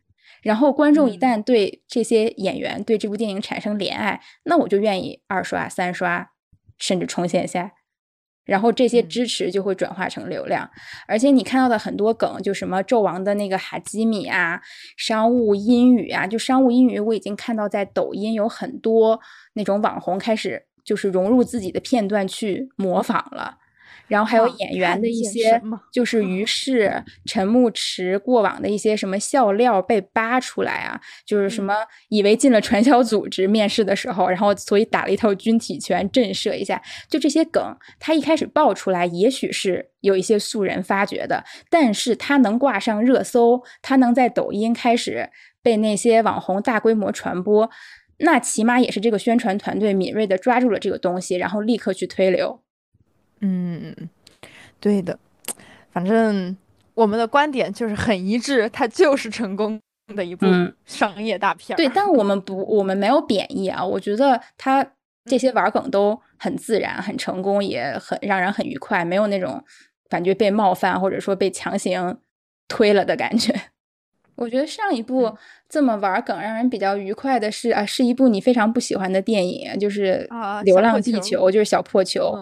[0.42, 6.30] 然后观众一旦对这些演员、对这部电影产生怜爱，那我就愿意二刷、三刷，
[6.80, 7.74] 甚至冲线下。
[8.48, 10.68] 然后这些支持就会转化成流量。
[11.06, 14.60] 而且你看到的很多梗，就什么纣王的那个哈基米啊、
[14.98, 19.20] 商务英语啊，就商务英语，我已经看到在抖音有很多
[19.54, 23.58] 那种网红开始就是融入自己的片段去模仿了。
[24.08, 31.76] 然后还有演员的一些，就是于是陈牧驰过往的一些什么笑料被扒出来啊，就是什么
[32.10, 45.30] 以为进了传销组织面试的时候，然后所以打了一套军体拳震慑一下，就这些梗，他一开始爆出来，也许是有一些素人发掘的，但是他能挂上热搜，他能在抖音开始
[45.62, 47.70] 被那些网红大规模传播，
[48.20, 52.62] 那起码也是这个宣传团队敏锐的抓住了这个东西，然后立刻去推流。
[53.42, 53.96] 嗯，
[54.80, 55.18] 对的，
[55.92, 56.56] 反正
[56.94, 59.80] 我们的观点就是很一致，它就是成功
[60.16, 60.46] 的一部
[60.86, 61.76] 商业大片。
[61.78, 63.84] 对，但我们不，我们没有贬义啊。
[63.84, 64.86] 我觉得它
[65.26, 69.64] 这些玩梗都很自然，很成功，也很让人很愉快，没有那种
[70.10, 72.18] 感觉被冒犯或者说被强行
[72.68, 73.54] 推了的感觉。
[74.36, 75.36] 我觉得上一部
[75.68, 80.28] 这么玩梗让人比较愉快的是啊，是一部你非常不喜欢的电影，就是
[80.64, 82.34] 《流浪地球》，就是小破球。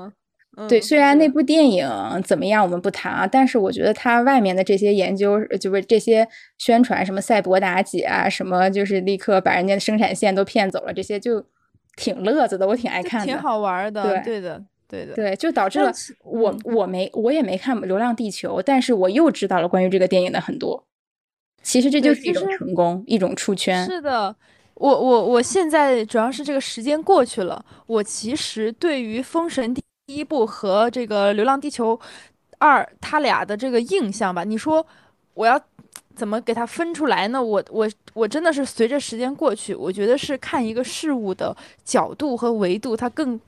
[0.69, 1.85] 对，虽然那部电影
[2.23, 6.25] 怎么样，我们不谈啊，但是我觉得它外面的这些研究，就是这些
[6.57, 11.43] 宣传，什么赛博妲己啊，什么就是立刻把人家的生产线都骗走了，这些就
[11.97, 14.03] 挺乐子的，我挺爱看的，挺好玩的。
[14.03, 15.91] 对，对的，对的，对，就导致了
[16.23, 20.85] 我我没我也没看《流浪地球》，但是我又知道了关于这个电影的很多。
[21.61, 23.85] 其实这就是一种成功，一种出圈。
[23.85, 24.33] 是的，
[24.75, 29.75] 我我我现在主要是这个时间过去了，我其实对于《封神》。
[30.07, 31.99] 第一部和这个《流浪地球
[32.59, 34.85] 二》，他俩的这个印象吧，你说
[35.33, 35.59] 我要
[36.15, 37.43] 怎么给它分出来呢？
[37.43, 43.39] 我我我真的是随着时间过去，我觉得是看一个事物的角度和维度，它更。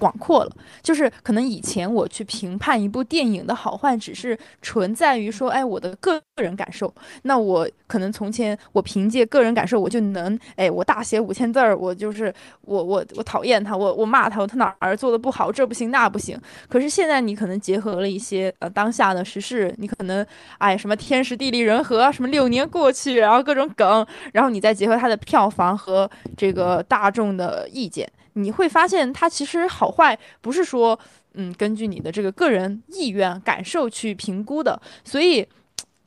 [0.00, 0.50] 广阔了，
[0.82, 6.92] 就是可能以前我去评判一部电影的好坏，只是存在于说，哎，我的个人感受。
[7.22, 12.32] 那我可能从前我凭借个人感受，我就能，哎，我大写五千字儿，我就是
[12.62, 16.40] 我我我讨厌他，我我骂他，我他哪儿做的不好，这不行那不行。
[16.68, 28.10] 可是现在你可能结合了一些呃当下的时事，你可能哎什么天时地利人和，什么六年过去，然后各种梗，然后你再结合它的票房和这个大众的意见。
[28.34, 30.98] 你会发现，它其实好坏不是说，
[31.34, 34.80] 嗯，根据你的这个个人意愿、感受去评估的。
[35.04, 35.46] 所以，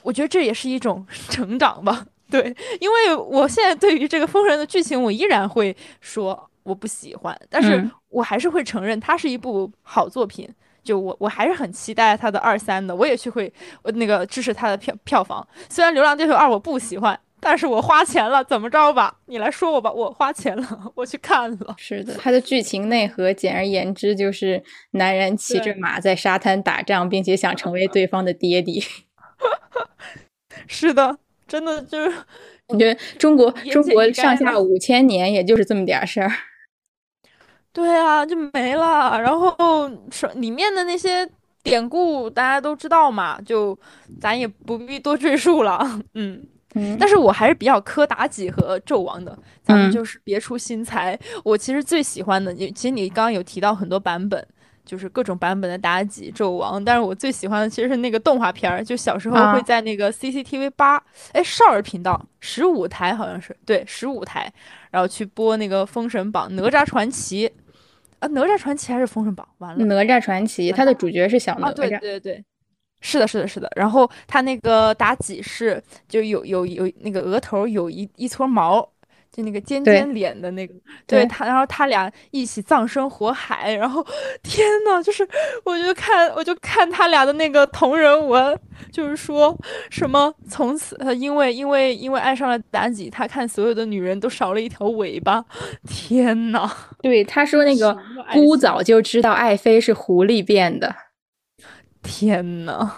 [0.03, 2.05] 我觉得这也是一种 成长吧。
[2.29, 10.49] 对，因为我现在对于这个《封神》的剧情，我依然会说我不喜欢，但是我还是会承认它是一部好作品。
[10.83, 13.51] 就我我还是很期待它的二三的，我也去会
[13.83, 15.47] 那个支持它的票票房。
[15.69, 19.15] 虽然《流浪地球二》我不喜欢，但是我花钱了，怎么着吧？
[19.25, 21.75] 你来说我吧，我花钱了， 我去看了。
[21.77, 28.83] 是的，它的剧情内核，简而言之就是男人骑着马在沙滩打仗，并且想成为对方的爹地。
[30.67, 31.17] 是的。
[31.45, 32.09] 真的就是
[32.67, 36.31] 感觉中国中国上下五千年，也就是这么点事儿。
[37.71, 39.21] 对啊，就没了。
[39.21, 39.55] 然后
[40.09, 41.29] 说里面的那些
[41.61, 43.77] 典故，大家都知道嘛，就
[44.19, 46.01] 咱也不必多赘述了。
[46.15, 46.43] 嗯
[46.73, 46.97] 嗯。
[46.99, 51.19] 但是我还是比较磕妲己和纣王的，咱们就是别出心裁。
[51.43, 54.45] 我其实最喜欢的，你其实你刚刚有提到很多版本。
[54.85, 64.51] 就是各种版本的妲己、纣王，但是我最喜欢的其实是那个动画片儿，就小时候会在那个 CCTV 八，哎，少儿频道十五台好像是，对，十五台，
[64.91, 67.47] 然后去播那个《封神榜》《哪吒传奇》
[68.19, 69.47] 啊，《哪吒传奇》还是《封神榜》？
[69.59, 72.43] 完了，《哪吒传奇》它的主角是小哪吒，对对对，
[73.03, 73.69] 是的，是的，是的。
[73.75, 78.89] 然后他那个妲己是就有有有那个额头有一一撮毛。
[79.35, 80.75] 就那个尖尖脸的那个，
[81.07, 84.05] 对他，然后他俩一起葬身火海，然后
[84.43, 85.27] 天呐，就是
[85.65, 88.55] 我就看，我就看他俩的那个同人文，
[88.91, 89.57] 就是说
[89.89, 95.43] 什么从此他因为因为因为爱上了妲己，他看所有的女人都少了一条尾巴，
[95.89, 96.69] 天呐，
[97.01, 97.97] 对他说那个
[98.33, 100.95] 姑早就知道爱妃是狐狸变的，
[102.03, 102.91] 天呐。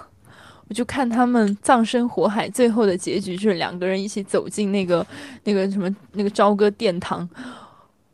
[0.67, 5.05] 我就看他们葬身火海，最后的结局就是两个人一起走进那个
[5.43, 7.29] 那个什么那个朝歌殿堂，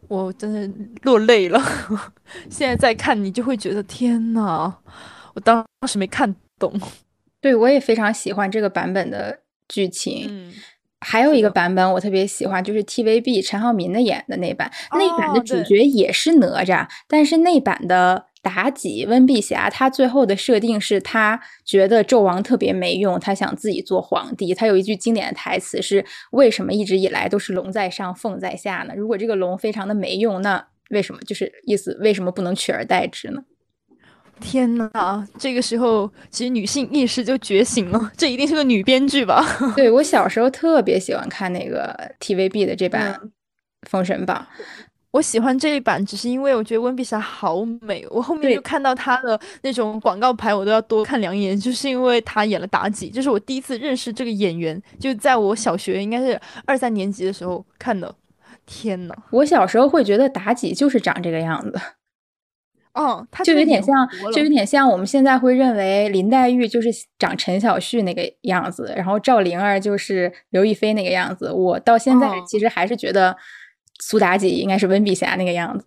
[0.10, 0.70] 我真的
[1.04, 1.58] 落泪了。
[2.52, 4.74] 现在再看你就会觉得天呐，
[5.34, 6.78] 我当时没看懂。
[7.40, 10.52] 对我也非常喜欢这个版本的剧情。
[11.00, 18.26] 还有一个版本我特别喜欢，就是 TVB 陈浩民的演的那版，那版的主角也是哪吒，但是那版的。
[18.44, 24.54] 妲己、温碧霞，她最后的设定是她觉得纣王特别没用，她想自己做皇帝。
[24.54, 28.94] 她有一句经典的台词是：“为什么一直以来都是龙在上，凤在下呢？
[28.96, 33.44] 如果这个龙非常的没用，那为什么就是意思为什么不能取而代之呢？”
[34.42, 39.46] 天呐，这个时候其实女性意识就觉醒了，这一定是个女编剧吧？
[39.78, 43.14] 对我小时候特别喜欢看那个 TVB 的这版
[43.88, 44.48] 《封神榜》。
[45.12, 48.08] 我喜欢这一版，只是因为我觉得温碧霞好美。
[48.10, 53.10] 我后面就看到她的那种广告牌，我都要多看两眼，就是因为她演了妲己。
[53.10, 58.16] 这是我第一次认识这个演员，就在我小学应该是二三年级的时候看的。
[58.66, 61.78] 天呐，我小时候会觉得妲己就是长这个样子。
[62.94, 71.52] 哦，就有点像，就有点像我们现在会认为林黛玉就是长陈小旭那个样子，然后赵灵儿就是刘亦菲那个样子。
[71.52, 73.36] 我到现在其实还是觉得。
[74.00, 75.86] 苏妲己应该是温碧霞那个样子，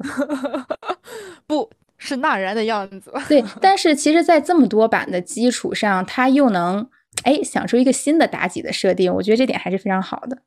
[1.47, 3.12] 不是纳然的样子。
[3.29, 6.87] 对，但 是其实，在这么多版的基础上，他又能
[7.23, 10.38] 哎想出一个新的妲己的设定，我觉得这点还是非常好的。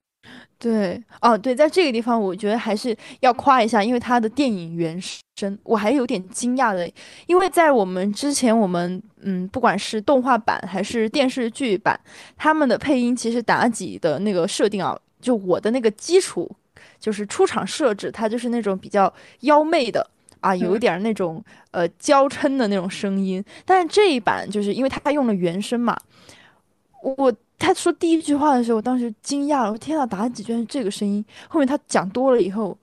[0.59, 4.99] 对，哦，对，在这个地方，我觉得还是要夸一下，因为他的电影原
[5.35, 6.89] 声，我还有点惊讶的，
[7.27, 11.99] 因为在我们之前，我们嗯，不管是动画版还是电视剧版，
[12.35, 16.49] 他们的配音其实妲己的那个设定啊，就我的那个基础。
[16.99, 23.43] 就是出场设置，它就是那种比较妖媚的啊，有一点那种呃娇嗔的那种声音。
[23.65, 25.97] 但是这一版就是因为他用了原声嘛，
[27.01, 31.23] 我他说第一句话的时候，我当时惊讶了，我天呐，妲己居然是这个声音。
[31.47, 32.77] 后面他讲多了以后，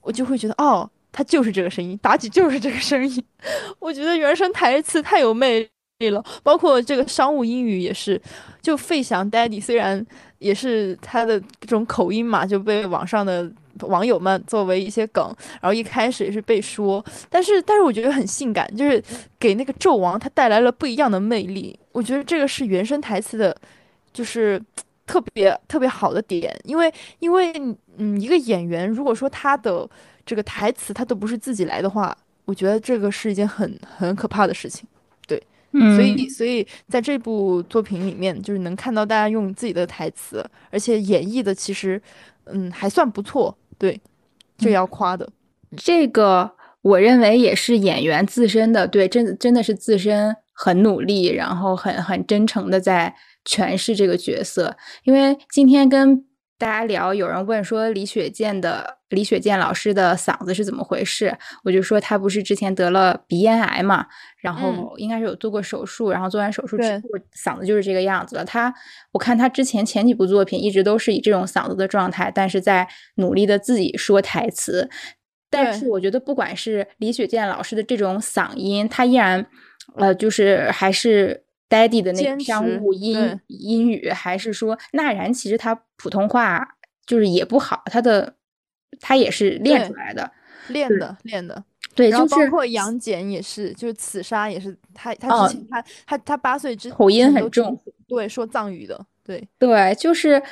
[0.00, 3.22] 我就会觉得哦，他就是这个声音，妲己就是这个声音。
[3.80, 8.20] 我觉得原声台词太有魅力了，包括这个商务英语也是，
[8.62, 10.04] 就费翔 Daddy 虽然
[10.38, 13.50] 也是他的这种口音嘛，就被网上的。
[13.82, 15.24] 网友们作为一些梗，
[15.60, 19.02] 然后一开始也是被说，但是但是我觉得很性感，就是
[19.38, 21.78] 给那个纣王他带来了不一样的魅力。
[21.92, 23.56] 我觉得这个是原声台词的，
[24.12, 24.62] 就是
[25.06, 27.52] 特别特别好的点，因为因为
[27.96, 29.88] 嗯，一个演员如果说他的
[30.24, 34.86] 这个台词他都不是自己来的话，我觉得这个是一件很很可怕的事情。
[35.26, 42.00] 对，所以所以在这部作品里面，就是能看到大家用自己的台词，而且演绎的其实
[42.46, 43.56] 嗯还算不错。
[43.80, 43.98] 对，
[44.58, 45.26] 这要夸的，
[45.74, 54.76] 这个我认为也是演员自身的，对，真真的是自身很努力，然后很很真诚的在诠释这个角色。
[55.04, 56.26] 因为今天跟
[56.60, 61.34] 大家聊，有人问说李雪健的李雪健老师的嗓子是怎么回事？
[61.64, 64.06] 我就说他不是之前得了鼻咽癌嘛，
[64.42, 67.00] 然后应该是有做过手术，然后做完手术之后
[67.34, 68.44] 嗓子就是这个样子了。
[68.44, 68.72] 他
[69.12, 74.90] 我看他之前前几部作品一直都是以这种嗓子的状态，但是在努力的自己说台词。
[75.48, 79.46] 但是我觉得不管是李雪健老师的这种嗓音，他依然
[79.96, 81.44] 呃就是还是。
[81.70, 85.32] Daddy 的那个商务英英语，还是说纳然？
[85.32, 88.34] 其实他普通话就是也不好，他的
[88.98, 90.28] 他也是练出来的，
[90.66, 91.62] 练的练的。
[91.94, 100.42] 对，就是包括杨戬也是，就是刺杀也是他他之前他他他八岁之口音很重，对，说藏语的，对对，就是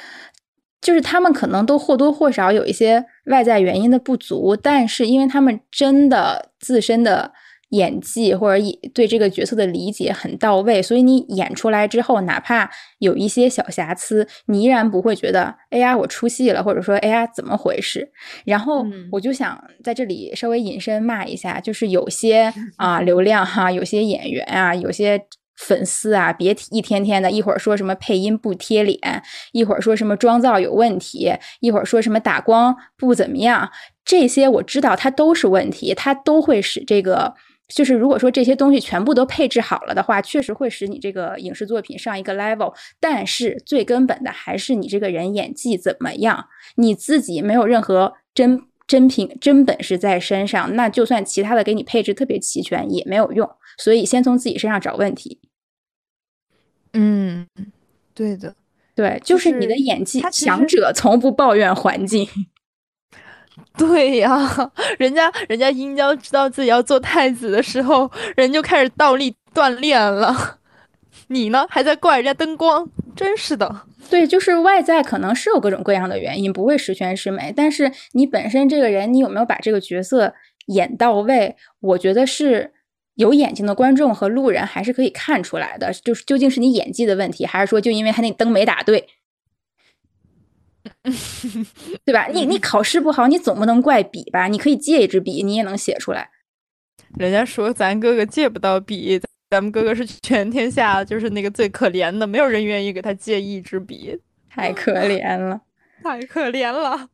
[0.80, 7.32] 就是他们可能都或多或少有一些外在原因的不足，但是因为他们真的自身的。
[7.70, 8.64] 演技或者
[8.94, 18.10] 对这个角色的理解很到位，所以你演出来之后，哪怕有一些小瑕疵，你依然不会觉得哎呀我出戏了，或者说哎呀怎么回事？
[18.46, 25.20] 然后我就想在这里稍微引申骂一下，就是有些 啊流量哈，有些演员啊，有些
[25.58, 33.70] 粉丝啊，别一天天的，一会儿说什么配音不贴脸，一会儿说什么妆造有问题，一会儿说什么打光不怎么样，
[34.04, 37.34] 这些我知道它都是问题，它都会使这个。
[37.68, 42.74] 就是如果说这些东西全部都配置好了的话，确实会使你这个影视作品上一个 level。
[42.98, 46.46] 但是最根本的还是你这个人演技怎么样，
[46.76, 53.48] 你自己没有任何真真品真本事在身上，那就算其他的给你配置特别齐全也没有用。
[53.76, 55.38] 所以先从自己身上找问题。
[56.94, 57.46] 嗯，
[58.14, 58.54] 对的，
[58.94, 62.26] 对，就是你的演技，强者从不抱怨环境。
[63.76, 70.58] 对呀，人家人家殷郊知道自己要做太子的时候，人就开始倒立锻炼了。
[71.28, 73.82] 你呢，还在怪人家灯光，真是的。
[74.08, 77.52] 对，就是外在可能是有各种各样的原因，不会十全十美。
[77.54, 80.32] 但是你本身这个人，你有没有把这个角色
[80.66, 81.54] 演到位？
[81.80, 82.72] 我觉得是
[83.16, 85.92] 有眼睛的观众和路人还是可以看出来的。
[85.92, 89.06] 就是究竟是你演技的问题，还是说就因为他那灯没打对？
[92.04, 92.26] 对吧？
[92.26, 94.46] 你你考试不好，你总不能怪笔吧？
[94.48, 96.30] 你可以借一支笔，你也能写出来。
[97.18, 104.18] 人家说咱哥哥借不到笔，咱们哥哥是全天下就是那个最可怜的，没有人愿意给他借一支笔，
[104.50, 105.60] 太可怜了，
[106.02, 107.08] 太可怜了。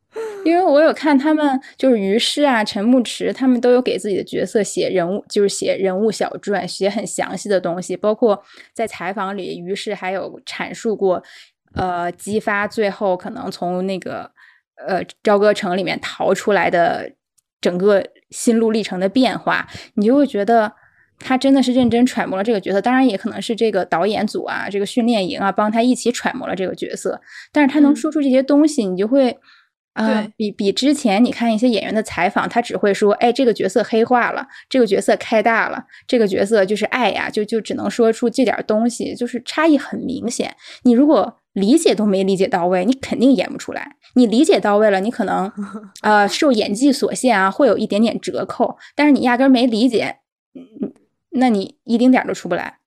[0.45, 8.43] 因为我有看他们，就是于适啊、陈牧驰，他们都有给自己的角色写人物，就是写人物小传，写很详细的东西，包括
[8.73, 11.23] 在采访里，于适还有阐述过。
[11.75, 14.31] 呃，激发最后可能从那个
[14.87, 17.11] 呃朝歌城里面逃出来的
[17.61, 20.71] 整个心路历程的变化，你就会觉得
[21.19, 22.81] 他真的是认真揣摩了这个角色。
[22.81, 27.19] 当然，也可能是这个导演组啊，这个训练营啊，帮他一起揣摩了这个角色。
[27.51, 29.37] 但是他能说出这些东西，你就会
[29.93, 40.53] 啊，比比之前你看一些演员的采访，他只会说，哎，这个角色黑化了，这个角色开大了，这个角色就是爱呀，就就只能说出这点东西，就是差异很明显。
[40.83, 43.95] 你如果理解都没理解到位，你肯定演不出来。
[44.15, 45.51] 你理解到位了，你可能，
[46.03, 48.77] 呃，受演技所限啊，会有一点点折扣。
[48.93, 50.17] 但是你压根没理解，
[51.31, 52.79] 那你一丁点儿都出不来。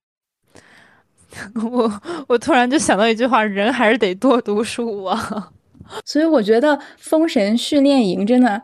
[1.71, 5.51] 我我突然就想到一句话：人还是得多读书啊。
[6.05, 8.63] 所以我觉得封神训练营真的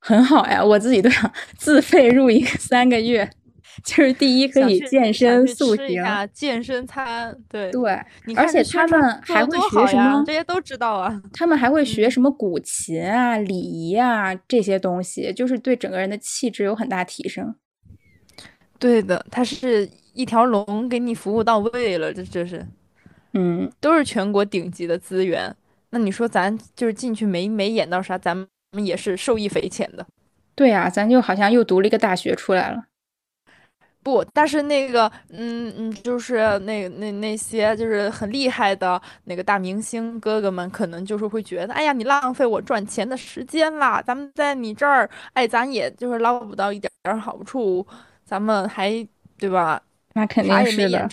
[0.00, 3.30] 很好呀，我自己都想自费入营三个月。
[3.82, 6.02] 就是第一可以健身塑形，
[6.32, 7.90] 健身餐，对对，
[8.36, 10.22] 而且他们还会学什么？
[10.26, 11.20] 这些都知道啊。
[11.32, 17.54] 他们还会学什么古琴啊、礼仪啊这些东西，就是对整个人的气质有很大提升。
[18.78, 22.66] 对的，它是一条龙给你服务到位了，这这是，
[23.32, 25.54] 嗯，都是全国顶级的资源。
[25.90, 28.46] 那你说咱就是进去没没演到啥，咱们
[28.84, 30.06] 也是受益匪浅的。
[30.54, 32.84] 对呀，咱就好像又读了一个大学出来了。
[34.04, 44.02] 不，但是那个，嗯嗯，就是那那那些就是很厉害的那个大明星哥哥们，可能就是会觉得，哎呀，你浪费我赚钱的时间啦！
[44.06, 47.84] 咱们在你这儿，哎，咱也就是捞不到一点点好处，
[48.26, 48.92] 咱们还
[49.38, 49.80] 对吧？
[50.12, 51.08] 那肯定是的。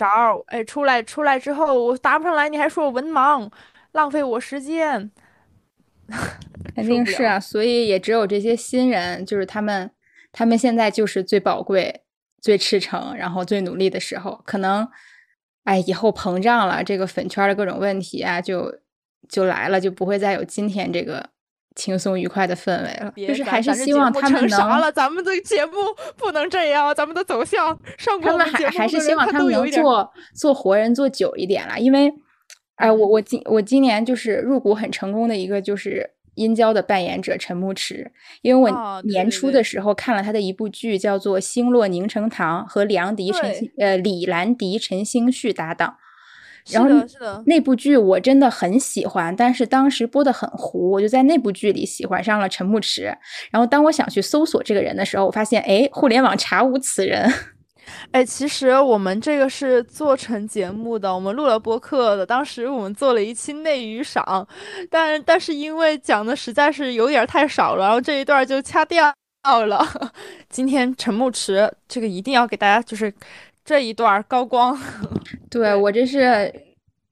[0.48, 3.50] 哎，出来出来之后，我答不上来，你还说我文盲，
[3.92, 5.10] 浪费我时间。
[6.76, 9.90] 肯定是啊，所以也只有这些新人，就是他们，
[10.30, 12.01] 他们现在就是最宝贵。
[12.42, 14.86] 最赤诚，然后最努力的时候，可能，
[15.64, 18.80] 哎，以后膨胀了，这个粉圈的各种问题啊，就
[19.28, 21.30] 就来了，就不会再有今天这个
[21.76, 23.12] 轻松愉快的氛围了。
[23.16, 24.48] 就是还是希望他们能。
[24.50, 24.90] 啥了？
[24.90, 25.72] 咱们的节目
[26.18, 28.20] 不能这样，咱们的走向上。
[28.20, 32.12] 他们还还是希望他们能做做活人做久一点了，因为
[32.74, 38.10] 哎，我我今我今年就是入股很成功的一个就是殷郊的扮演者陈牧驰，
[38.40, 45.96] 因为我年初的时候看了他的一部剧，叫做《星落凝成糖》，和李昂迪陈呃李兰迪陈星旭搭档。
[46.70, 46.88] 然后
[47.46, 53.12] 那部剧我真的很喜欢，但是当时播的很糊，我就在那部剧里喜欢上了陈牧驰。
[53.50, 57.28] 然后当我想去搜索这个人的时候，我发现哎，互联网查无此人。
[58.10, 62.24] 哎，其实我们这个是做成节目的，我们录了播客的。
[62.24, 64.46] 当时我们做了一期内娱赏，
[64.90, 69.12] 但但是因为讲的实在是有点太少了，然后这一段就掐掉
[69.66, 69.86] 了。
[70.48, 73.12] 今天陈牧驰这个一定要给大家就是
[73.64, 74.78] 这一段高光。
[75.50, 76.52] 对我这是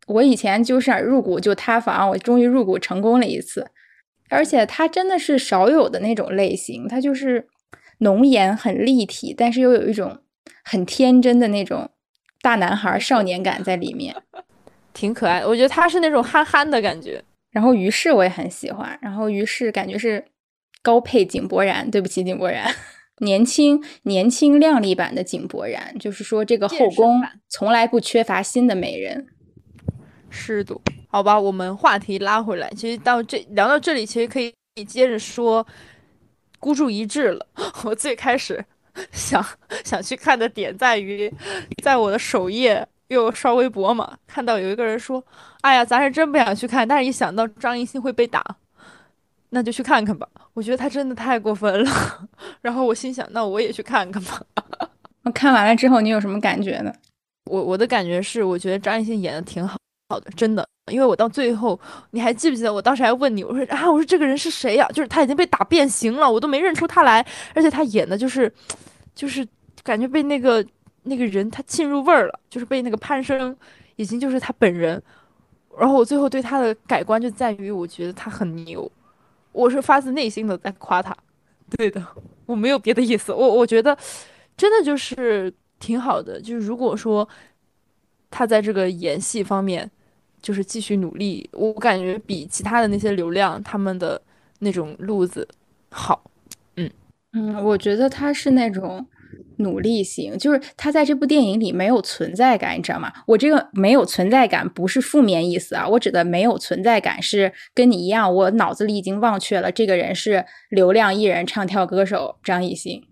[0.07, 3.67] 我以前就是入股就塌房，我终于入股成功了一次，
[4.29, 7.49] 而且他真的是少有的那种类型，他就是
[7.99, 10.19] 浓颜很立体，但是又有一种。
[10.71, 11.91] 很天真的那种
[12.41, 14.15] 大男孩少年感在里面，
[14.95, 15.45] 挺可爱。
[15.45, 17.21] 我觉得他是那种憨憨的感觉。
[17.51, 18.97] 然后于是我也很喜欢。
[19.03, 20.25] 然后于是感觉是
[20.81, 22.73] 高配井柏然，对不起井柏然，
[23.19, 25.99] 年轻年轻靓丽版的井柏然。
[25.99, 29.27] 就是说这个后宫从来不缺乏新的美人。
[30.29, 30.77] 是的，
[31.09, 34.55] 好吧，我们话题拉回来，其实到这聊到这里，其实可以
[34.87, 35.67] 接着说
[36.61, 37.45] 孤注一掷了。
[37.83, 38.65] 我最开始。
[39.13, 39.45] 想
[39.85, 41.33] 想去看的点在于，
[41.83, 45.25] 在我的首页又刷微博嘛，看到有一个人说
[45.63, 48.45] ：“哎呀，咱是真不想去看，但是一想到张艺兴会被打，
[49.51, 51.91] 那就去看看吧。”我觉得他真的太过分了。
[52.63, 54.43] 然后我心想，那我也去看看吧。
[55.23, 56.93] 我看完了之后，你有什么感觉呢？
[57.51, 59.77] 我我的感觉是，我觉得张艺兴演的挺好
[60.11, 60.69] 好的，真的。
[60.91, 61.79] 因为我到最后，
[62.11, 64.87] 你还记不记得我当时还问你，我说啊，我说这个人是谁呀？
[64.89, 68.53] 就是他已经被打变形了，我都没认出他来，而且他演的就是。
[69.13, 69.47] 就是
[69.83, 70.65] 感觉被那个
[71.03, 73.55] 那个人他沁入味儿了，就是被那个潘生
[73.97, 75.03] 已经就是他本人。
[75.79, 78.91] 然后我最后对他的改观就在于，我觉得他很牛，
[79.53, 81.15] 我是发自内心的在夸他。
[81.77, 82.03] 对的，
[82.47, 83.31] 我没有别的意思。
[83.31, 83.99] 我我觉得
[84.57, 86.41] 真的就是挺好的。
[86.41, 87.29] 就是如果说
[88.31, 89.91] 他在这个演戏方面
[90.43, 94.21] 就是继续努力，我感觉比其他的那些流量他们的
[94.61, 95.47] 那种路子
[95.91, 96.31] 好。
[96.77, 96.91] 嗯
[97.33, 99.07] 嗯，我觉得他是那种
[99.57, 103.13] 努力型，就是他在这部电影里没有存在感，你知道吗？
[103.27, 113.05] 我这个没有存在感不是负面意思啊，我指的没有存在感是跟你一样，我脑子里已经忘却了这个人是流量艺人、唱跳歌手张艺兴。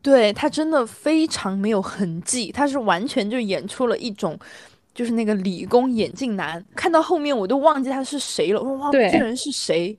[0.00, 4.38] 对他真的非常没有痕迹，他是完全就演出了一种
[4.98, 9.96] 就是那个理工眼镜男，看到后面我都忘记他是谁了，我说哇，这人是谁？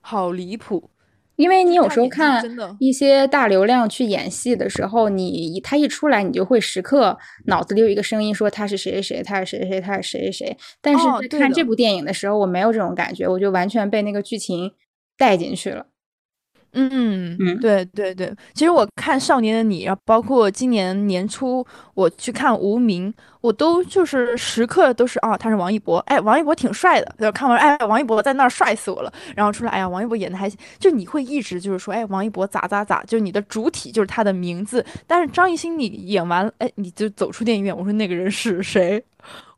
[0.00, 0.88] 好离谱。
[1.36, 2.42] 因为你有时候看
[2.80, 10.56] 一些大流量去演戏的时候，你他一出来，你就会时刻脑子里有一个声音说他是谁谁谁，他是谁谁谁，他是谁谁谁。
[10.80, 14.72] 但是在看这部电影的时候，我没有这种感觉，我就完全被那个剧情
[15.18, 15.88] 带进去了。
[16.72, 23.10] 嗯嗯，对对对，其实我看《少年的你》，然后包括今年年初我去看《无名》，
[23.40, 39.02] 我都就是时刻都是啊，他是王一博，哎，王一博挺帅的，就看完哎，王一博在那儿帅死我了，然后出来，哎呀，王一博演的还行，就你会一直就是说，哎，王一博咋咋咋，就你的主体就是他的名字，但是张艺兴你演完，哎，你就走出电影院，我说那个人是谁？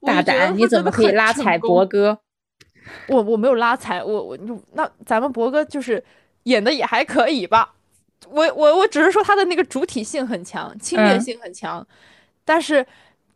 [0.03, 2.19] 大胆，你怎么可以拉踩博哥？
[3.09, 4.39] 我我没有拉踩，我我
[4.75, 6.03] 那咱们博哥就是。
[6.45, 7.74] 演的也还可以吧，
[8.28, 11.86] 我我我只是说他的那个主体性很强，侵略性很强，
[12.45, 12.84] 但是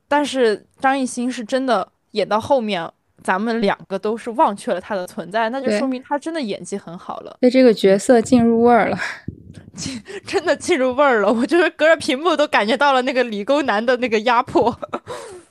[0.08, 2.90] 但是张艺兴是真的演到后面，
[3.22, 8.98] 咱们两个都是忘却了他的存在，那就说明他真的演技很好了，被这个角色进入味儿了，
[9.76, 14.74] 进真的进入味儿了，我就是隔着屏幕都感觉到了那个理工男的那个压迫。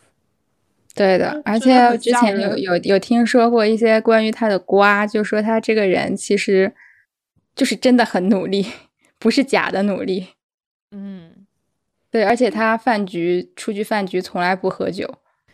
[0.96, 6.74] 对的，而且之前有有有听说过一些关于他的瓜，就说他这个人其实。
[7.56, 8.66] 就是真的很努力，
[9.20, 10.28] 不是假的努力。
[10.92, 11.46] 嗯，
[12.10, 15.08] 对，而且他饭局出去饭局从来不喝酒。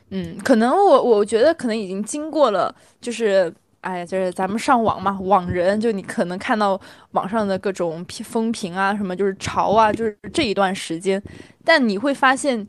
[0.09, 6.79] 嗯，可能我我觉得可能已经经过了，就是哎呀，就是咱们上网嘛，网人就你可能看到
[7.11, 11.21] 网上的各种风评啊，什么就是潮啊，就是这一段时间。
[11.63, 12.67] 但你会发现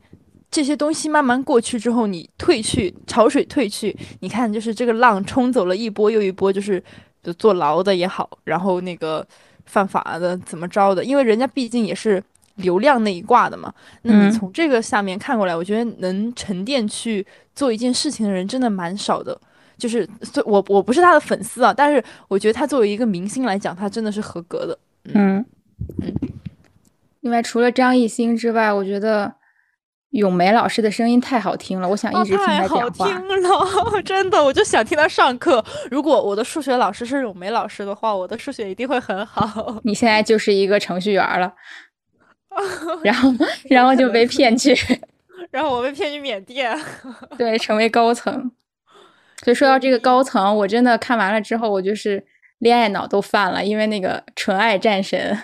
[0.49, 6.83] 这些东西慢慢过去之后，你退去，潮水退去，你看就是这个浪冲走了一波又一波，就是。
[7.23, 9.25] 就坐牢的也好，然后那个
[9.65, 12.23] 犯法的怎么着的，因为人家毕竟也是
[12.55, 13.73] 流量那一挂的嘛。
[14.03, 19.39] 那你从这个下面看过来，我觉得能沉淀去做一件事情的人真的蛮少的。
[19.77, 20.07] 就是
[20.45, 24.77] 我我不是他的粉丝啊，但是我觉得他作为一个明星来讲，他真的是合格的。
[25.05, 25.43] 嗯
[26.01, 26.13] 嗯。
[27.21, 29.33] 另外，除了张艺兴之外，我觉得
[30.11, 32.67] 咏梅老师的声音太好听了，我想一直听他讲话。
[32.69, 33.15] 太好听
[33.95, 35.63] 了， 真的，我就想听他上课。
[35.89, 39.79] 如果我的数学老师是咏梅老师的话，我的数学一定会很好。
[39.83, 41.53] 你现在就是一个程序员了，
[43.03, 43.29] 然后
[43.69, 44.75] 然后就被骗去，
[45.49, 46.77] 然后我被骗去缅甸，
[47.37, 48.51] 对，成为高层。
[49.43, 52.23] 所以说到这个高层，我真的看完了之后，我就是
[52.59, 55.37] 恋爱脑都犯了，因为那个纯爱战神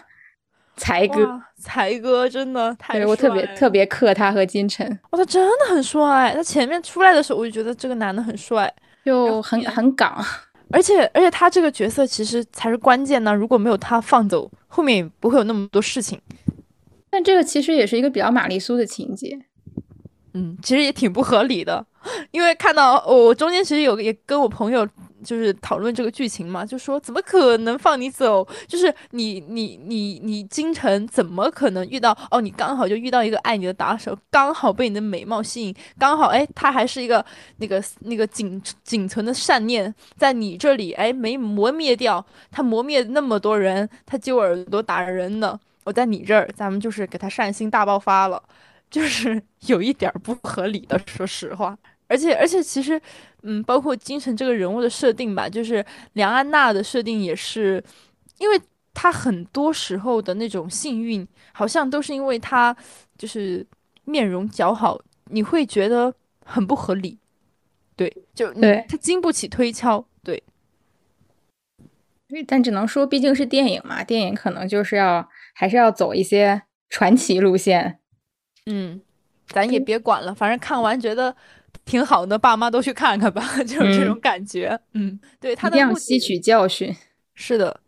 [0.78, 1.42] 才哥。
[1.60, 4.88] 才哥真的太帅，我特别特别克他和金晨。
[5.10, 6.32] 哦，他真的很帅。
[6.36, 8.72] 他前面出来的时候，我就觉得这个男的很帅，
[9.04, 10.24] 就很很港。
[10.70, 13.34] 而且而且他这个角色其实才是关键呢。
[13.34, 16.22] 如果没有他放走，后面也不会有那么多事情。
[17.10, 19.40] 但这个其实也是一个比较玛丽苏的情节。
[20.34, 21.84] 嗯，其实也挺不合理的，
[22.32, 24.88] 因为看到我中间其实有也跟我朋友。
[25.28, 28.48] 就是讨论这个剧情嘛，就说怎么可能放你走？
[28.66, 32.18] 就是你你你你京城怎么可能遇到？
[32.32, 37.24] 哦，你刚好就遇到一个爱你的打手，刚好被你的美貌吸引，刚好哎，他还是一个
[37.58, 45.60] 那个那个仅仅存的善念，在你这里哎没磨灭掉，他磨灭那么多人，他揪耳朵打人呢。
[45.84, 48.42] 我在你这儿，咱们就是给他善心大爆发了，
[48.90, 51.78] 就是有一点不合理的，说实话。
[52.08, 53.02] 而且而且其实。
[53.44, 57.82] 嗯，包括金晨这个人物的设定吧，就是梁安娜的设定也是，
[58.40, 58.60] 因为
[58.96, 62.76] 她很多时候的那种幸运，好像都是因为她
[63.16, 63.66] 就是
[64.06, 67.20] 面容姣好，你会觉得很不合理。
[67.96, 70.04] 对，就对，她经不起推敲。
[70.24, 70.44] 对，
[72.46, 78.00] 但只能说毕竟是电影嘛，电影可能就是要还是要走一些传奇路线。
[78.66, 79.00] 嗯，
[79.48, 81.34] 咱也别管了，反正看完觉得。
[81.88, 84.78] 挺好的，爸妈都去看看吧， 就是这种感觉。
[84.94, 86.94] 嗯，对，他的一定要吸取教训。
[87.34, 87.80] 是的，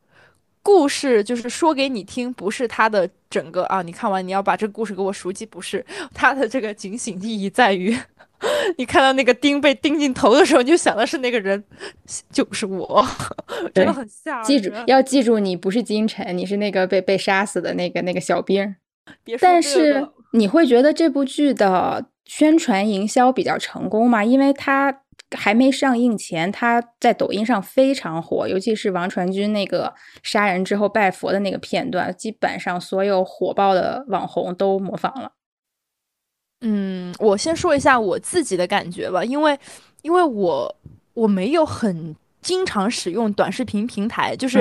[0.64, 3.82] 故事就是说给你听，不是他的整个啊。
[3.82, 7.94] 你看完你要把这个故事给我熟记，不是他的这个警醒意义在于，
[8.78, 11.62] 你看到那个钉被钉进头的时候，你就想的是那个人
[12.32, 13.06] 就是我，
[13.76, 14.46] 真的很吓人。
[14.46, 18.76] 记住，要记住，你不是金晨，你是那个被被杀死的那个那个小兵。
[19.42, 22.06] 但是你会觉得这部剧的。
[22.30, 24.24] 宣传营销比较成功嘛？
[24.24, 25.02] 因为他
[25.36, 35.32] 还没上映前，他在抖音上非常火，尤其是王传君那个杀人之后拜佛的那个片段，基本上所有火爆的网红都模仿了。
[36.62, 39.58] 嗯，我先说一下我自己的感觉吧，因为
[40.04, 40.76] 因为我
[41.16, 44.60] 我没有很经常使用短视频平台，就是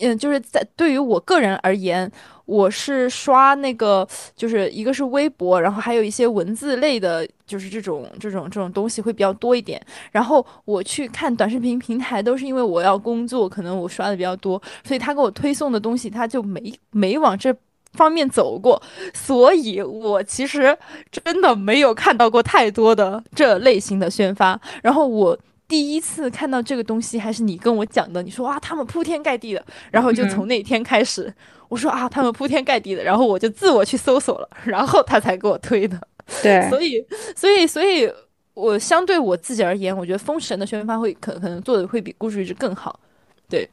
[0.00, 2.10] 嗯，就是在对于我个人而言。
[2.46, 4.06] 我是刷那个，
[4.36, 9.84] 就是一个是微博，然后还有一些文字类的，就是这种这种这种东西会比较多一点。
[10.12, 17.52] 然后我去看短视频平台，都是因为我要工作，可能我刷的比较多，所以他给我推送的东西，他就没没往这
[17.94, 18.80] 方面走过，
[19.12, 20.78] 所以我其实
[21.10, 24.60] 真的没有看到过太多的这类型的宣发。
[24.84, 25.36] 然后我
[25.68, 31.32] 第一次看到这个东西，还是你跟我讲的，你说哇，他们铺天盖地的，然后就从那天开始。
[31.68, 36.00] 我说啊，他们铺天盖地的，然后我就自我去搜索了，然后他才给我推的。
[36.40, 37.04] 对， 所以，
[37.34, 38.08] 所以，所以
[38.54, 43.00] 我相对我自己而言，我觉得《封神》的宣发会可可能做的会比《故事一直更好。
[43.48, 43.68] 对，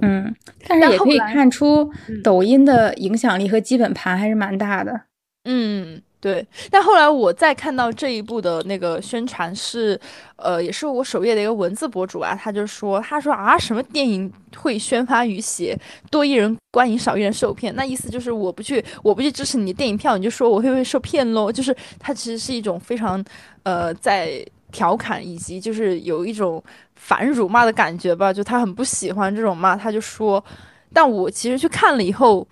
[0.00, 0.34] 嗯，
[0.66, 1.92] 但是也可以看出
[2.24, 5.02] 抖音的影响力和基本盘还是蛮大的。
[5.44, 6.00] 嗯。
[6.22, 10.00] 对，但后来我再看到这一部的那个宣传是，
[10.36, 15.76] 呃，也是我首页的一个文字博主啊，他就说，他说啊，什么电影会宣发于写
[16.12, 21.50] 多一人观影少一人受骗，那意思就是我不去，我不去支持你电影票，你就说我会不会受骗喽？
[21.50, 23.20] 就是他其实是一种非常，
[23.64, 26.62] 呃，在调侃以及就是有一种
[26.94, 30.44] 反辱骂的感觉吧，就他很不喜欢这种骂，他就说，
[30.92, 32.46] 但我其实去看了以后，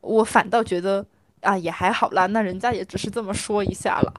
[0.00, 1.06] 我反倒觉得。
[1.42, 4.14] 啊，也还好啦，那人家也只是这么说一下了，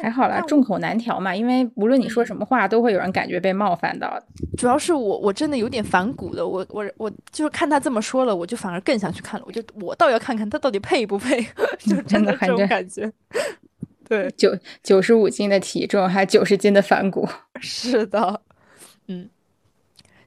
[0.00, 4.24] 还好啦，众口难调嘛，因为无论你说什么话，都会有人感觉被冒犯到的。
[4.56, 11.42] 主要是我，我真的有点反骨的，我我我就是看他这么说了，我就反而更想去看了，我就我倒要看看他到底配不配，
[11.80, 13.12] 就真的这种感觉。
[14.08, 17.28] 对，九九十五斤的体重，还九十斤的反骨。
[17.60, 18.40] 是的，
[19.08, 19.28] 嗯，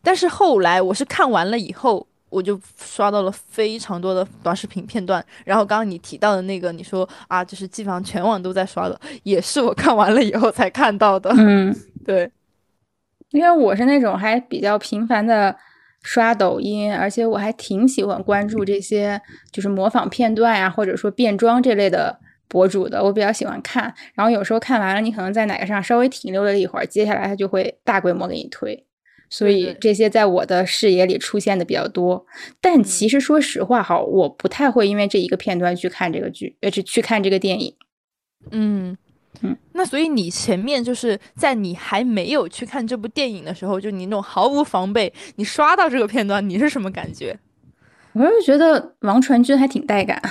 [0.03, 2.07] 但是后来我是看完了以后。
[2.31, 11.29] 我就刷到了非常多的短视频片段，然后刚刚你提到的那个，你说啊，就是基本上全网都在刷的，也是我看完了以后才看到的。
[11.37, 11.75] 嗯，
[12.05, 12.31] 对，
[13.31, 15.55] 因为我是那种还比较频繁的
[16.01, 19.21] 刷抖音，而且我还挺喜欢关注这些
[19.51, 22.17] 就是模仿片段呀，或者说变装这类的
[22.47, 23.93] 博主的，我比较喜欢看。
[24.13, 28.85] 然后有时候看完了，你可能在哪个上稍微停留了一会儿，接下来他就会大规模给你推。
[29.31, 32.25] 所以这些在我的视野里出现的比较多，
[32.59, 37.73] 但其实说实话哈，我不太会因为这一个片段去看这个剧，呃，去去看这个电影。
[38.49, 38.97] 嗯，
[39.41, 47.39] 嗯，那所以你前面就是在你还没有去看这部电影的时候，就你那种毫无防备，你刷到这个片段，你是什么感觉？
[48.11, 50.21] 我是觉得王传君还挺带感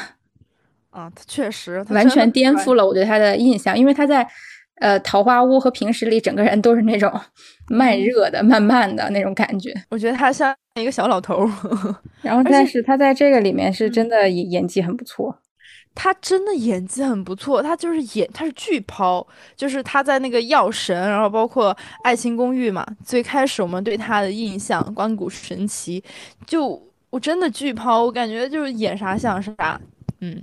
[0.90, 4.28] 啊，他确实完全颠覆了我对他的印象，因为他在
[4.80, 7.10] 呃《桃花坞》和《平时》里整个人都是那种
[7.68, 9.72] 慢热的、慢慢的那种感觉。
[9.88, 11.48] 我觉得他像一个小老头，
[12.22, 15.38] 然后但是他在这个里面是真的演技很不错。
[15.92, 19.26] 他真的演技很不错，他就是演，他是巨抛，
[19.56, 26.02] 就是他在那个药神，然后包括爱情公寓嘛，最开始我们对他的印象关谷神奇，
[26.46, 29.78] 就我真的巨抛，我感觉就是演啥像啥，
[30.20, 30.40] 嗯，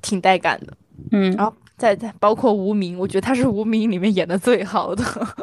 [0.00, 0.72] 挺带感的，
[1.12, 5.02] 嗯，然后再再包括无名，我觉得他是无名里面演的最好的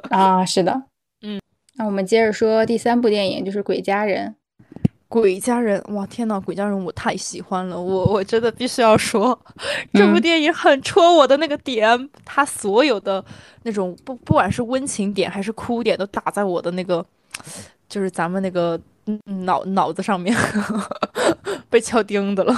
[0.09, 0.83] 啊，是的，
[1.21, 1.37] 嗯，
[1.75, 4.29] 那我们接着说第三部电影，就是《鬼家人》。
[5.09, 9.37] 鬼家人，哇天呐，鬼家人我太喜欢了，我我真的必须要说，
[9.91, 13.21] 这部电影很戳我的那个点，它所有的
[13.63, 17.05] 那种不不管是温情点还是哭点，都打在我的那个，
[17.89, 18.79] 就是咱们那个
[19.45, 20.33] 脑脑子上面，
[21.69, 22.55] 被敲钉子了。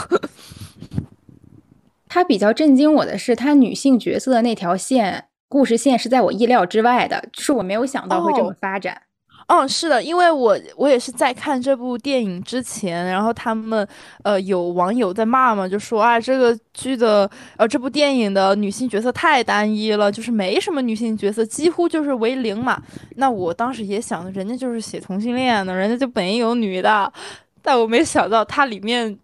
[2.13, 9.01] 他比较震惊我的是，他女性角色的那条线故事线是在我意料之外的，就是我没有想到会这么发展。
[9.47, 13.87] 嗯，是的，因为我我也是在看这部电影之前，然后他们
[14.23, 22.81] 呃有网友在骂嘛，就说啊这个剧的呃这部电影的女性角色太单一了，就是没什么女性角色，几乎就是为零嘛。
[23.15, 27.13] 那我当时也想，人家就是写同性恋的，人家就没有女的，
[27.61, 29.17] 但我没想到它里面。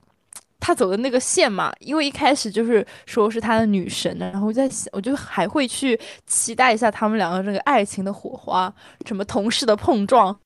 [0.59, 8.73] 他走的那个线嘛，因为一开始就是说是他的女神，然后我在想，我就还会去期待一下他们两个这个爱情的火花，
[9.05, 10.37] 什么同事的碰撞，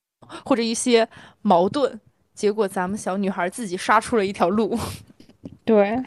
[0.44, 1.08] 或者一些
[1.40, 2.00] 矛盾。
[2.34, 4.78] 结果咱们小女孩自己杀出了一条路。
[5.64, 6.02] 对，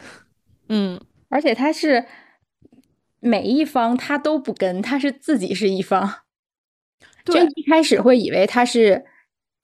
[0.68, 2.06] 嗯，而且他是
[3.20, 6.20] 每一方他都不跟，他是自己是一方。
[7.24, 9.04] 对，一开始会以为他是。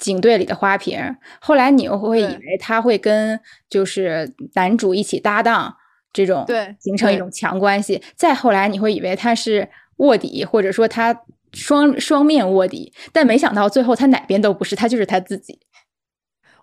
[0.02, 0.98] 警队里的花瓶，
[1.40, 3.38] 后来你又会以为他会跟
[3.70, 5.76] 就是男主一起搭档，
[6.12, 8.02] 这种对形成一种强关系。
[8.16, 11.16] 再后来你会以为他是卧底，或者说他
[11.52, 15.60] 双双面卧底，但没想到最后他哪边都不是，他就是他自己。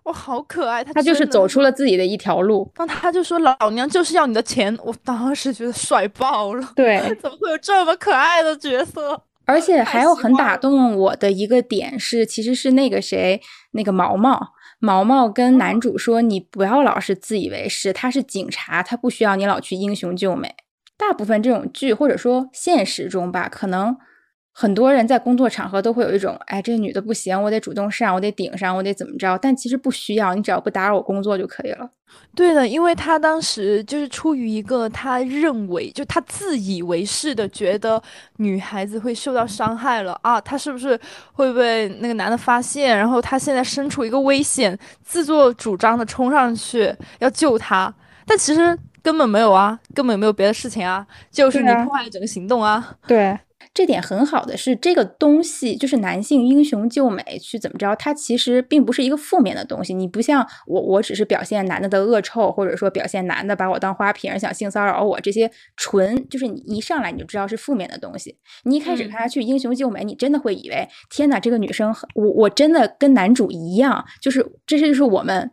[0.02, 0.82] 我，好可爱！
[0.82, 2.70] 他他就是走出了自己的一条路。
[2.74, 6.72] 当他就说老娘就是要你的钱，我当时觉得帅爆了。
[6.76, 9.24] 对， 怎么会有这么可爱的角色？
[9.50, 13.40] 而且还有很打动我的一个点是，其实是那个谁，
[13.72, 20.54] 那个毛毛，毛毛跟男主说：“你不要老是自以为是，他是警察，他不需要你老去英雄救美。”
[20.96, 23.96] 大部分这种剧或者说现实中吧，可能。
[24.52, 29.38] 很多人在工作场合都会有一种，哎，这女的不行，我得主动上，我得顶上，我得怎么着？
[29.38, 31.88] 但其实不需要，你只要不打扰我工作就可以了。
[32.34, 38.02] 对的，因为他当时就是出于一个他认为，就他自以为是的觉得
[38.38, 40.98] 女孩子会受到伤害了啊，他是不是
[41.32, 42.98] 会被那个男的发现？
[42.98, 47.94] 然后他现在身处一个危险，自作主张的冲上去要救她，
[48.26, 52.96] 但其实根本没有啊，根本没有别的事情啊，就是你破坏了整个行动啊。
[53.06, 53.38] 对。
[53.72, 59.94] 这点很好的是，这个东西就是男性英雄救美去怎么着，它其实并不是一个负面的东西。
[59.94, 68.36] 你不像我，我只是表现男的的恶臭，或者说表现男的把我当花瓶想性骚扰我，这些纯就是你一上来你就知道是负面的东西。
[68.64, 75.48] 你一开始看他去英雄救美，你真的会以为天哪，这个女生我我真的跟男主一样，就是这是就是我们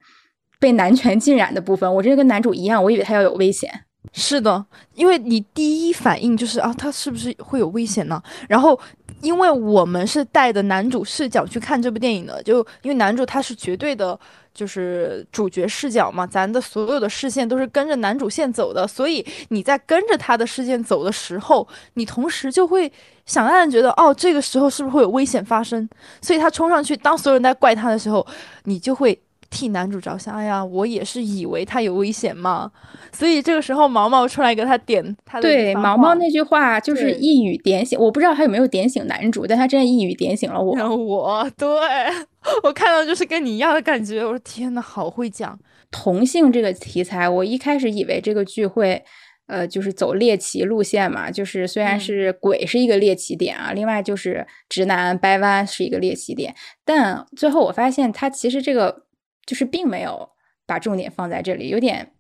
[0.59, 1.93] 被男权浸染的部分。
[1.95, 3.72] 我真的跟男主一样，我以为他要有危险。
[4.13, 8.21] 是的，因为你第一反应就是啊，他是不是会有危险呢？
[8.49, 8.79] 然后，
[9.21, 14.19] 因为我们是带着男主视角去看这部电影的，就因为男主他是绝对的，
[14.53, 22.91] 就是主角视角嘛，咱的所有的视线都是跟着男主线走的，所以你在跟着他的视线走的时候，你同时就会
[23.25, 25.87] 想让人觉得，哦，这个时候是不是会有危险发生？
[26.21, 28.25] 所以他冲上去，当所有人在怪他的时候，
[28.63, 29.21] 你就会。
[29.49, 32.71] 替男主着想，哎呀，我也是以为他有危险嘛，
[33.11, 40.75] 所以这个时候毛毛出来给他点他的对毛毛那句话就是一语点醒，我不知道他有没有点醒男主，但他真的一语点醒了我。
[40.95, 41.67] 我对
[42.63, 45.57] 我看到就是跟你一样的感觉，我说天呐，好会讲
[45.91, 47.27] 同性这个题材。
[47.29, 49.01] 我一开始以为这个剧会
[49.47, 59.06] 呃就是走猎奇路线嘛，就是虽然是鬼是一个猎奇点啊，另外就是直男掰弯是一个猎奇点，但最后我发现他其实这个。
[59.47, 60.29] 就是并没有
[60.67, 62.11] 把重点放在这里，有点，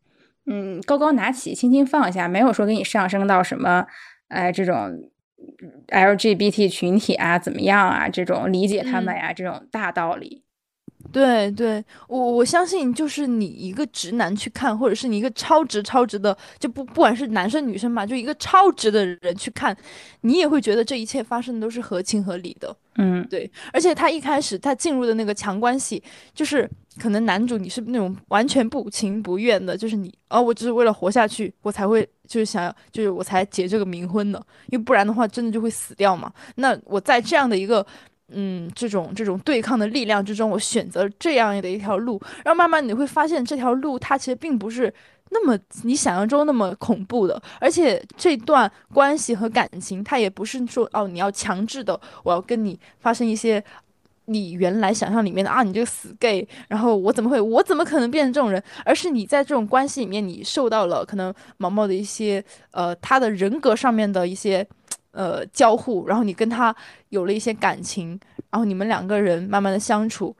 [0.47, 3.85] 嗯，高高拿起，轻轻放下，没有说给你上升到什么，
[4.29, 5.11] 哎，这种
[5.89, 10.46] LGBT 群体啊，怎么样啊，这种理解他们呀，这种大道理。
[11.11, 19.75] 对对，我我相信，就是你一个直男去看，或者是你一个超直超直的，就不不管是男生女生吧，就一个超直的人去看，
[20.21, 22.75] 你也会觉得这一切发生的都是合情合理的。
[22.97, 23.49] 嗯，对。
[23.71, 26.01] 而且他一开始他进入的那个强关系，
[26.33, 36.31] 就是可能男主你是那种完全不情不愿的，就是你哦，我只是为了活下去，我才会就是想要，就是我才结这个冥婚的，因为不然的话真的就会死掉嘛。
[36.55, 37.85] 那我在这样的一个。
[38.29, 44.93] 嗯，这种这种对抗的力量之中，我选择这样的一条路，然后慢慢你会发现，这条路它其实并不是
[45.29, 53.63] 那么你想象中那么恐怖的，而且这段关系和感情，它也不是说哦你要强制的，我要跟你发生一些
[54.25, 58.61] 你原来想象里面的啊，你这个死 gay，然后我怎么会，我怎么可能变成这种人？
[58.83, 64.67] 而是你在这种关系里面，你受到了可能毛毛的一些呃他的人格上面的一些。
[65.11, 66.75] 呃，交互，然后你跟他
[67.09, 68.19] 有了一些感情，
[68.51, 70.35] 然后你们两个人慢慢的相处，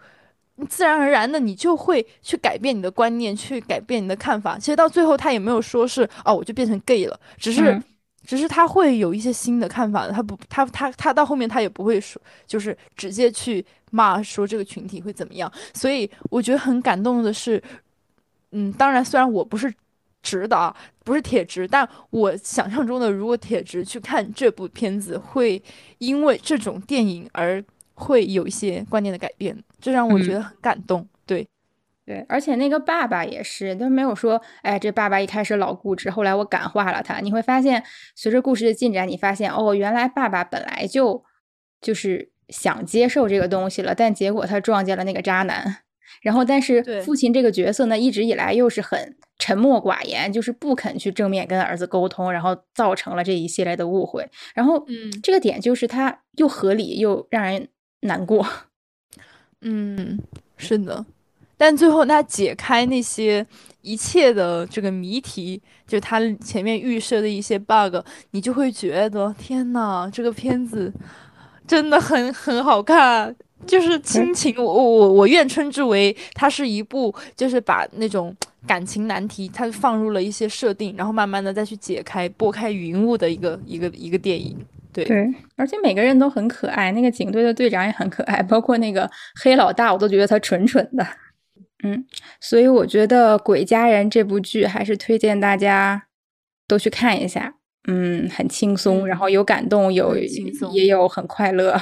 [0.70, 4.59] 自然而然的你就会去改变你的观念，去改变你的看法。
[4.59, 7.82] 其实到最后他也没有说是哦，我就变成 gay 了，只是，
[8.24, 10.13] 只是他会有一些新的看法的。
[10.13, 15.51] 他不，他他他到后面他也不会说，就是直接去骂说这个群体会怎么样。
[15.74, 17.61] 所以我觉得很感动的是，
[18.51, 19.74] 嗯，当然虽然我不是。
[20.28, 20.75] 直的啊，
[21.05, 25.61] 不是铁直，但我想象中的，如果铁直去看这部片子，会
[25.99, 27.63] 因为这种电影而
[27.93, 31.07] 会有一些观念的改变，这让我觉得很感动。
[31.25, 31.47] 对，
[32.05, 37.19] 对，而且那个爸爸也是，都没有说，哎，这爸爸一开始老固执，后来我感化了他。
[37.19, 37.82] 你会发现，
[38.13, 41.23] 随着故事的进展，你发现，哦，原来爸爸本来就
[41.80, 45.78] 就是想接受这个东西了，但结果他撞见了那个渣男。
[46.22, 54.28] 然后，但是父亲这个角色呢，一直以来又是很沉默寡言，就是不肯去正面跟儿子沟通，然后造成了这一系列的误会。
[54.53, 57.68] 然后，嗯，这个点就是他又合理又让人
[58.01, 58.45] 难过。
[59.61, 60.20] 嗯，
[60.57, 61.05] 是的。
[61.59, 63.43] 但最后他解开那些
[63.82, 67.95] 一切的这个谜题，就他前面预设的一些 bug，
[68.30, 70.93] 你就会觉得天呐，这个片子
[71.65, 73.36] 真的很很好看。
[73.66, 78.36] 就是亲情，我我我愿称之为它是一部，就是把那种
[78.68, 84.58] 感情难题，它放入了一些设定，然后慢慢的再去解开、拨开云雾的一个一个一个电影。
[84.93, 89.10] 对对，而且每个人都很可爱，那个警队的队长也很可爱，包括那个
[89.43, 91.05] 黑老大，我都觉得他蠢蠢的。
[91.84, 92.05] 嗯，
[92.41, 96.08] 所以我觉得《鬼家人》这部剧还是推荐大家
[96.68, 97.55] 都去看一下。
[97.88, 100.18] 嗯，很轻松，然后有感动，有
[100.74, 101.80] 也有很快乐。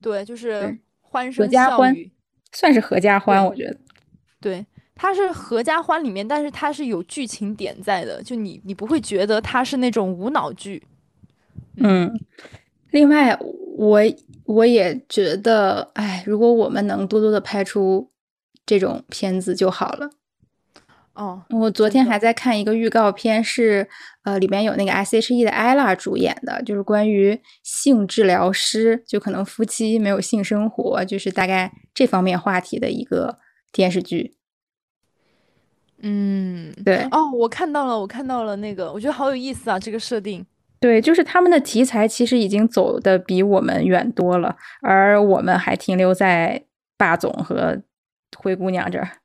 [0.00, 2.10] 对，就是欢声笑语，
[2.52, 3.76] 算是合家欢，我觉得。
[4.40, 10.82] 对，它是合家欢里面，但是它是有剧情点在的，就你你不会觉得它是那种无脑剧。
[11.76, 12.12] 嗯，
[12.90, 13.36] 另外，
[13.76, 14.00] 我
[14.44, 18.10] 我也觉得，哎，如果我们能多多的拍出
[18.64, 20.10] 这种片子就好了。
[21.18, 23.88] 哦，我昨天还在看一个预告片，是
[24.22, 33.40] 呃里面有那个 S H E 的 ella 主演的，就是关于性治疗师，就可能夫妻没有性生活，就是大概这方面话题的一个
[33.72, 34.36] 电视剧。
[36.00, 36.98] 嗯，对。
[37.10, 40.46] 哦，我看到了，我看到了那个，我觉得好有意思啊，这个设定。
[40.78, 46.62] 对，就是他们的题材其实已经走的比我们远多了，而我们还停留在
[46.96, 47.82] 霸总和
[48.36, 49.18] 灰姑娘这儿。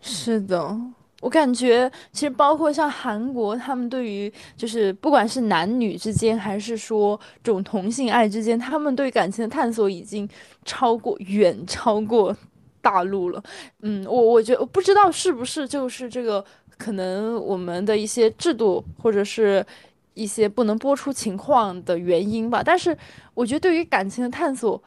[0.00, 0.76] 是的，
[1.20, 10.28] 我感觉其实包括像韩国，他们对于就是不管是男女之间，还是说这种同性爱之间，他们对感情的探索已经
[10.64, 12.34] 超过远超过
[12.80, 13.42] 大陆了。
[13.82, 16.44] 嗯，我我觉得我不知道是不是就是这个
[16.76, 19.66] 可能我们的一些制度或者是
[20.14, 22.62] 一些不能播出情况的原因吧。
[22.64, 22.96] 但是
[23.34, 24.80] 我觉得对于感情的探索，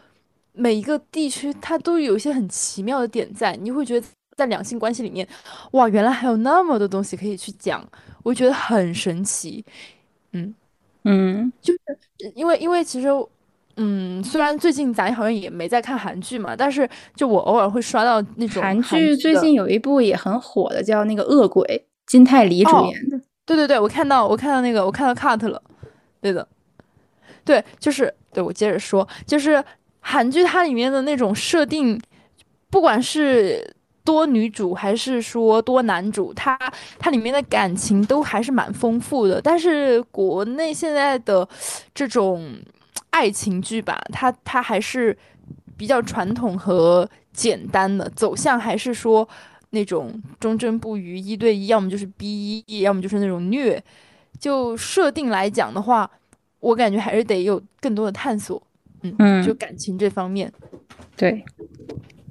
[0.54, 4.08] 每一个地区它都有一些很奇妙的点在，你会觉得。
[4.42, 5.28] 在两性关系里面，
[5.74, 7.88] 哇，原来还有那么多东西可以去讲，
[8.24, 9.64] 我觉得很神奇。
[10.32, 10.56] 嗯
[11.04, 11.80] 嗯，就是
[12.34, 13.08] 因为因为其实，
[13.76, 19.16] 嗯，虽然最近咱好像也没在看韩剧嘛，但是就我偶尔会刷到那种韩剧。
[19.16, 21.64] 最近有一部也很火的，叫那个《恶鬼》，
[22.08, 23.22] 金泰梨主演的。
[23.46, 25.62] 对对对，我看到我看到那个我看到 cut 了，
[26.20, 26.48] 对的，
[27.46, 29.64] 对，就是对我接着说，就是
[30.00, 32.02] 韩剧它里面的那种设定，
[32.72, 33.76] 不管是。
[34.12, 36.60] 多女主还是说多男主，他
[37.00, 39.42] 他里面的感情都还是蛮丰富的。
[39.42, 41.48] 但是国内现在的
[41.96, 42.54] 这种
[43.10, 45.18] 爱情剧吧，它它还是
[45.78, 49.26] 比较传统和简单的走向，还是说
[49.70, 53.82] 那种忠贞不渝一对一，要么就是 B 一，要么就是那种虐。
[54.38, 56.12] 就设定来讲的话，
[56.60, 58.62] 我感觉还是得有更多的探索。
[59.04, 60.52] 嗯嗯，就感情这方面，
[61.16, 61.46] 对。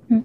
[0.08, 0.22] 嗯。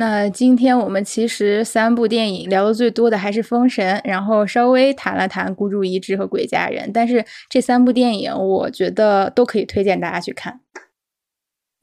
[0.00, 10.58] 那今天我们其实三部电影聊的最多的还是《封神》，然后稍微谈了谈《孤注一掷》和《鬼家人》，但是这三部电影我觉得都可以推荐大家去看。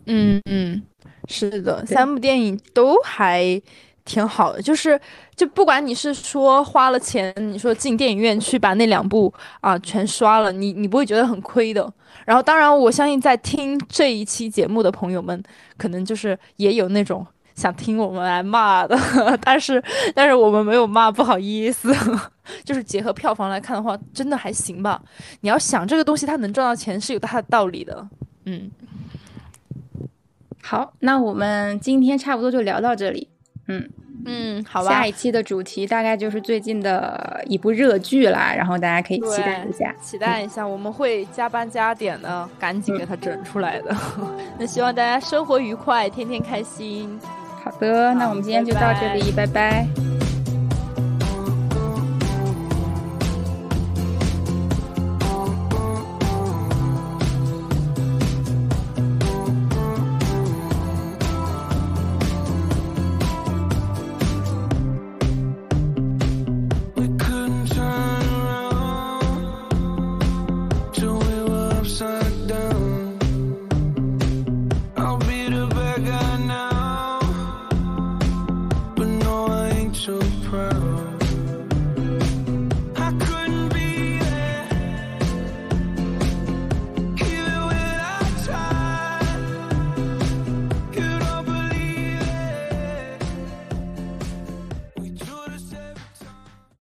[0.07, 0.81] 嗯嗯，
[1.27, 3.61] 是的，三部电影都还
[4.03, 4.99] 挺好的，就是
[5.35, 11.93] 就不管你是说花了钱，你说进电影院去把那两部啊全刷了，你你不会觉得很亏的。
[12.25, 15.43] 然后当然，我相信在听这一期节目的朋友们，
[15.77, 17.23] 可能就是也有那种。
[17.57, 18.95] 想听我们来骂的，
[19.41, 19.83] 但是
[20.13, 21.93] 但是我们没有骂，不好意思。
[22.63, 25.01] 就是结合票房来看的话，真的还行吧。
[25.41, 28.07] 你要想这个东西它能赚到钱是有它的道理的。
[28.45, 28.69] 嗯，
[30.61, 33.27] 好，那我们今天差不多就聊到这里。
[33.67, 33.89] 嗯
[34.25, 34.89] 嗯，好吧。
[34.91, 43.93] 下一期的主题大概就是最近的一部热剧啦，然后大家可以期待一下，期待一下，我们会加班加点的，赶紧给它整出来的。
[44.59, 47.19] 那希望大家生活愉快，天天开心。
[47.67, 49.85] 好的，那我们今天就到这里，拜拜。